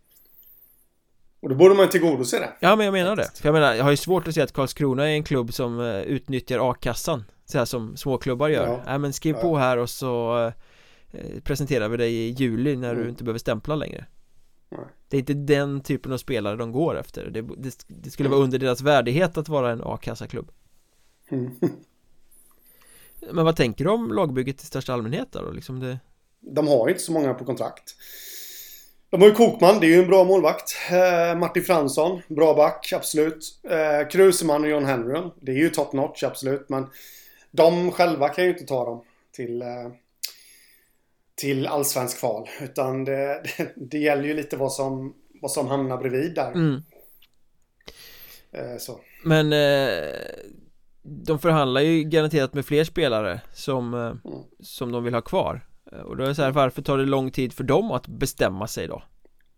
[1.39, 3.83] Och då borde man tillgodose det Ja men jag menar det För jag menar jag
[3.83, 7.57] har ju svårt att se att Karlskrona är en klubb som uh, utnyttjar a-kassan Så
[7.57, 8.81] här som småklubbar gör ja.
[8.85, 9.41] Nej men skriv ja.
[9.41, 10.51] på här och så uh,
[11.43, 13.03] Presenterar vi dig i juli när mm.
[13.03, 14.05] du inte behöver stämpla längre
[14.69, 14.79] Nej.
[15.09, 18.39] Det är inte den typen av spelare de går efter Det, det, det skulle vara
[18.39, 20.51] under deras värdighet att vara en a-kassaklubb
[21.31, 21.51] Mm.
[23.31, 25.51] Men vad tänker du om lagbygget i största allmänhet då?
[25.51, 25.99] Liksom det...
[26.39, 27.95] De har inte så många på kontrakt.
[29.09, 30.75] De har ju Kokman, det är ju en bra målvakt.
[30.91, 33.59] Eh, Martin Fransson, bra back, absolut.
[33.69, 36.69] Eh, Kruseman och John Henryn, det är ju top notch, absolut.
[36.69, 36.87] Men
[37.51, 39.67] de själva kan ju inte ta dem till, eh,
[41.35, 42.49] till allsvensk kval.
[42.61, 46.51] Utan det, det, det, gäller ju lite vad som, vad som hamnar bredvid där.
[46.51, 46.81] Mm.
[48.51, 48.99] Eh, så.
[49.23, 50.13] Men eh,
[51.01, 54.43] de förhandlar ju garanterat med fler spelare som, eh, mm.
[54.59, 57.31] som de vill ha kvar Och då är det så här, varför tar det lång
[57.31, 59.03] tid för dem att bestämma sig då?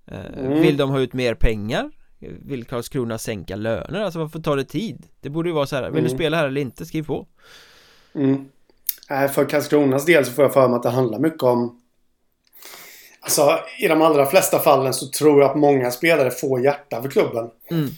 [0.07, 0.61] Eh, mm.
[0.61, 1.91] Vill de ha ut mer pengar?
[2.19, 4.01] Vill Karlskrona sänka löner?
[4.01, 5.05] Alltså varför tar det tid?
[5.21, 6.03] Det borde ju vara så här, vill mm.
[6.03, 6.85] du spela här eller inte?
[6.85, 7.27] Skriv på
[8.15, 8.45] mm.
[9.07, 11.81] För Karlskronas del så får jag för mig att det handlar mycket om
[13.21, 17.09] Alltså i de allra flesta fallen så tror jag att många spelare får hjärta för
[17.09, 17.89] klubben mm.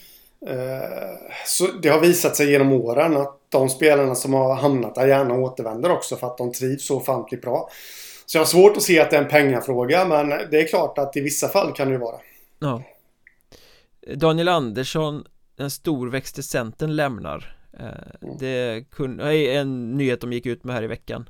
[1.45, 5.33] Så det har visat sig genom åren att de spelarna som har hamnat där gärna
[5.33, 7.69] återvänder också för att de trivs så ofantligt bra.
[8.31, 10.97] Så jag har svårt att se att det är en pengafråga men det är klart
[10.97, 12.15] att i vissa fall kan det ju vara.
[12.59, 12.83] Ja.
[14.15, 15.25] Daniel Andersson,
[15.55, 17.57] den storväxte centern lämnar.
[17.73, 17.85] Eh,
[18.21, 18.37] mm.
[18.39, 21.29] Det kunde, en nyhet de gick ut med här i veckan.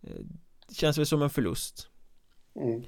[0.00, 1.88] Det eh, känns väl som en förlust.
[2.56, 2.82] Mm.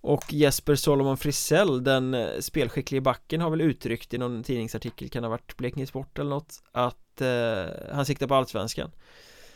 [0.00, 5.24] Och Jesper Solomon Frisell, den eh, spelskicklige backen har väl uttryckt i någon tidningsartikel, kan
[5.24, 8.90] ha varit Blekinge Sport eller något Att eh, han siktar på Allsvenskan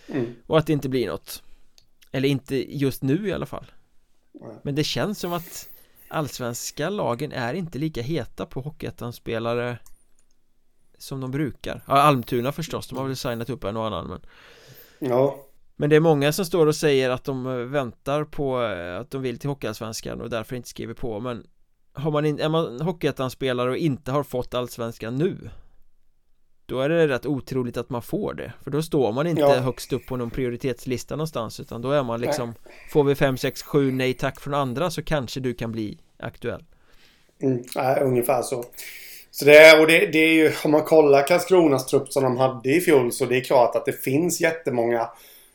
[0.09, 0.35] mm.
[0.47, 1.43] Och att det inte blir något
[2.13, 3.67] Eller inte just nu i alla fall.
[4.63, 5.69] Men det känns som att
[6.09, 9.79] Allsvenska lagen är inte lika heta på Hockeyettan-spelare
[10.99, 11.85] Som de brukar.
[11.87, 14.21] Ja, Almtuna förstås, de har väl signat upp en och annan men
[14.99, 15.47] Ja.
[15.77, 19.11] Men det är många som står och säger att de eh, väntar på eh, att
[19.11, 21.47] de vill till Hockeyallsvenskan och därför inte skriver på men
[21.93, 25.51] har man in, är man Hockeyettan-spelare och inte har fått Allsvenskan nu
[26.71, 29.55] Då är det rätt otroligt att man får det För då står man inte ja.
[29.55, 32.75] högst upp på någon prioritetslista någonstans Utan då är man liksom nej.
[32.91, 36.65] Får vi 5, 6, 7 nej tack från andra så kanske du kan bli aktuell
[37.43, 38.65] mm, äh, Ungefär så
[39.31, 42.71] så det, och det, det är ju, om man kollar Karlskronas trupp som de hade
[42.71, 45.09] i fjol så det är klart att det finns jättemånga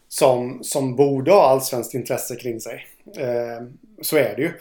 [0.07, 2.87] som, som borde ha allsvenskt intresse kring sig.
[3.17, 3.67] Eh,
[4.01, 4.51] så är det ju.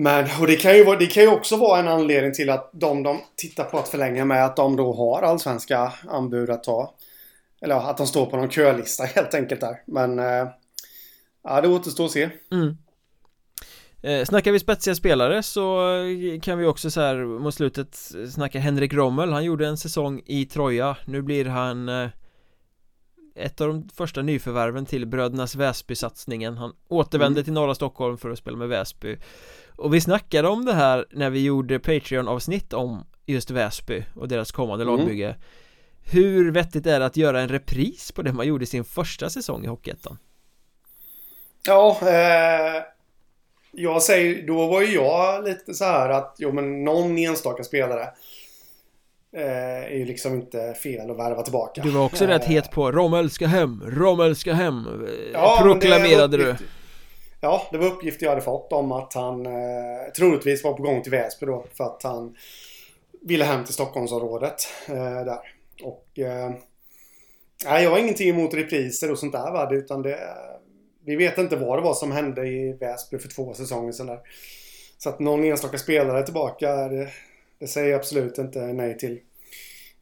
[0.00, 3.02] Men, och det kan, ju, det kan ju också vara en anledning till att de
[3.02, 6.94] de tittar på att förlänga med att de då har allsvenska anbud att ta.
[7.60, 9.82] Eller att de står på någon kölista helt enkelt där.
[9.86, 10.48] Men eh,
[11.44, 12.30] ja, det återstår att se.
[12.52, 12.76] Mm.
[14.02, 15.80] Eh, snackar vi spetsiga spelare så
[16.42, 20.44] kan vi också så här mot slutet snacka Henrik Rommel Han gjorde en säsong i
[20.44, 22.08] Troja Nu blir han eh,
[23.34, 27.44] ett av de första nyförvärven till Brödernas Väsby-satsningen Han återvände mm.
[27.44, 29.18] till norra Stockholm för att spela med Väsby
[29.78, 34.52] Och vi snackade om det här när vi gjorde Patreon-avsnitt om just Väsby och deras
[34.52, 34.96] kommande mm.
[34.96, 35.36] lagbygge
[36.10, 39.30] Hur vettigt är det att göra en repris på det man gjorde i sin första
[39.30, 40.18] säsong i Hockeyettan?
[41.66, 42.82] Ja, eh,
[43.72, 48.08] jag säger, då var ju jag lite så här att jo men någon enstaka spelare
[49.32, 51.82] Eh, är ju liksom inte fel att värva tillbaka.
[51.82, 56.36] Du var också rätt het eh, på Rommel ska hem, Rommel ska hem ja, Proklamerade
[56.36, 56.56] du
[57.40, 61.02] Ja, det var uppgifter jag hade fått om att han eh, troligtvis var på gång
[61.02, 62.36] till Väsby då för att han
[63.20, 65.38] ville hem till Stockholmsområdet eh, där.
[65.82, 66.50] Och eh,
[67.64, 70.18] Nej, jag har ingenting emot repriser och sånt där va, utan det
[71.04, 74.20] Vi vet inte vad det var som hände i Väsby för två säsonger sedan där
[74.98, 77.08] Så att någon enstaka spelare tillbaka, det,
[77.58, 79.20] det säger jag absolut inte nej till.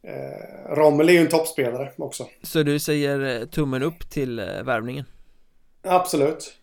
[0.03, 2.27] Eh, Rommel är ju en toppspelare också.
[2.41, 5.05] Så du säger eh, tummen upp till eh, värvningen?
[5.81, 6.56] Absolut.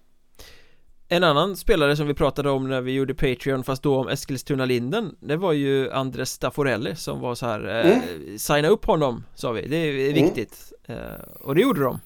[1.08, 5.16] En annan spelare som vi pratade om när vi gjorde Patreon fast då om Eskilstuna-Linden
[5.20, 8.38] Det var ju Andres Stafforelli som var så här eh, mm.
[8.38, 10.24] Signa upp honom sa vi, det är mm.
[10.24, 11.00] viktigt mm.
[11.00, 12.00] eh, Och det gjorde de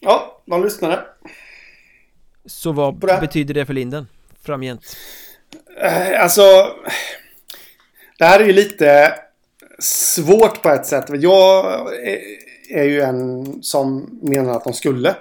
[0.00, 1.04] Ja, de lyssnade
[2.46, 4.06] Så vad betyder det för Linden
[4.42, 4.96] framgent?
[5.80, 6.42] Eh, alltså
[8.18, 9.14] Det här är ju lite
[9.78, 11.66] svårt på ett sätt Jag
[12.70, 15.16] är ju en som menar att de skulle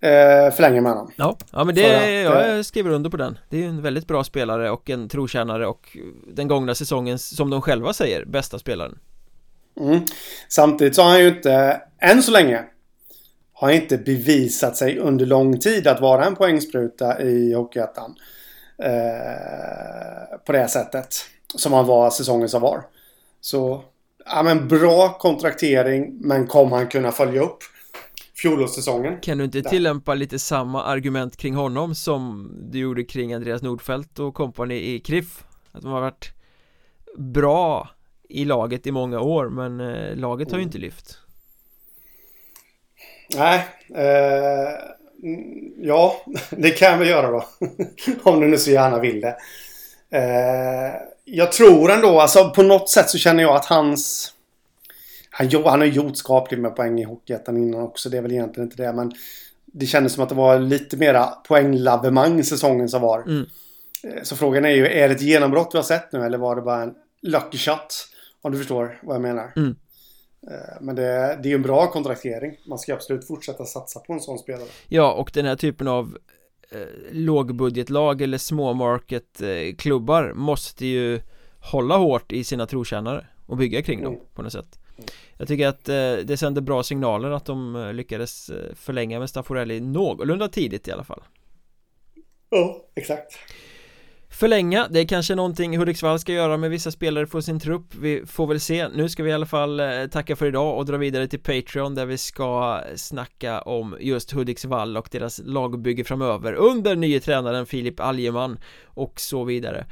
[0.00, 1.10] eh, förlänger med honom.
[1.16, 3.38] Ja, ja men det, att, jag eh, skriver under på den.
[3.48, 5.96] Det är en väldigt bra spelare och en trotjänare och
[6.26, 8.98] den gångna säsongens, som de själva säger, bästa spelaren.
[9.80, 10.00] Mm.
[10.48, 12.64] Samtidigt så har han ju inte, än så länge,
[13.52, 18.14] har inte bevisat sig under lång tid att vara en poängspruta i Hockeyettan.
[18.82, 21.16] Eh, på det sättet.
[21.54, 22.82] Som han var säsongen som var.
[23.40, 23.84] Så,
[24.26, 27.58] ja men bra kontraktering, men kommer han kunna följa upp?
[28.38, 29.70] Fjolårssäsongen Kan du inte där.
[29.70, 35.00] tillämpa lite samma argument kring honom som du gjorde kring Andreas Nordfeldt och kompani i
[35.00, 35.44] KRIF?
[35.72, 36.32] Att de har varit
[37.18, 37.88] bra
[38.28, 41.18] i laget i många år men eh, laget har ju inte lyft
[43.36, 44.72] Nej eh,
[45.76, 47.44] Ja, det kan väl göra då
[48.30, 49.36] Om du nu så gärna vill det
[50.10, 54.32] eh, Jag tror ändå, alltså på något sätt så känner jag att hans
[55.38, 58.08] han, han har gjort skapligt med poäng i Hockeyettan innan också.
[58.08, 58.92] Det är väl egentligen inte det.
[58.92, 59.12] Men
[59.66, 63.22] det kändes som att det var lite mera poänglavemang säsongen som var.
[63.22, 63.46] Mm.
[64.04, 66.56] Eh, så frågan är ju, är det ett genombrott vi har sett nu eller var
[66.56, 68.08] det bara en lucky shot?
[68.42, 69.52] Om du förstår vad jag menar.
[69.56, 69.76] Mm.
[70.50, 72.56] Eh, men det, det är ju en bra kontraktering.
[72.66, 74.68] Man ska absolut fortsätta satsa på en sån spelare.
[74.88, 76.18] Ja, och den här typen av
[76.70, 76.80] eh,
[77.12, 81.20] lågbudgetlag eller småmarketklubbar eh, måste ju
[81.60, 84.26] hålla hårt i sina trotjänare och bygga kring dem mm.
[84.34, 84.78] på något sätt.
[85.36, 89.30] Jag tycker att eh, det sänder bra signaler att de eh, lyckades eh, förlänga med
[89.30, 91.22] Stafforelli någorlunda tidigt i alla fall.
[92.50, 93.38] Ja, exakt.
[94.30, 97.94] Förlänga, det är kanske någonting Hudiksvall ska göra med vissa spelare på sin trupp.
[97.94, 99.82] Vi får väl se, nu ska vi i alla fall
[100.12, 104.96] tacka för idag och dra vidare till Patreon där vi ska snacka om just Hudiksvall
[104.96, 109.86] och deras lagbygge framöver under nye tränaren Filip Algeman och så vidare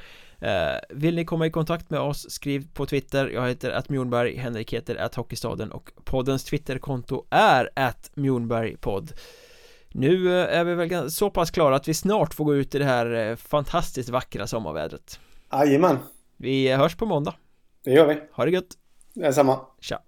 [0.89, 3.28] vill ni komma i kontakt med oss, skriv på Twitter.
[3.28, 9.12] Jag heter att Mjornberg, Henrik heter att Hockeystaden och poddens Twitterkonto är att Mjornbergpodd.
[9.89, 12.78] Nu eh, är vi väl så pass klara att vi snart får gå ut i
[12.78, 15.20] det här eh, fantastiskt vackra sommarvädret.
[15.53, 15.99] Jajamän.
[16.37, 17.34] Vi hörs på måndag.
[17.84, 18.20] Det gör vi.
[18.32, 18.76] Ha det gött.
[19.14, 19.61] Detsamma.
[19.80, 20.03] Tja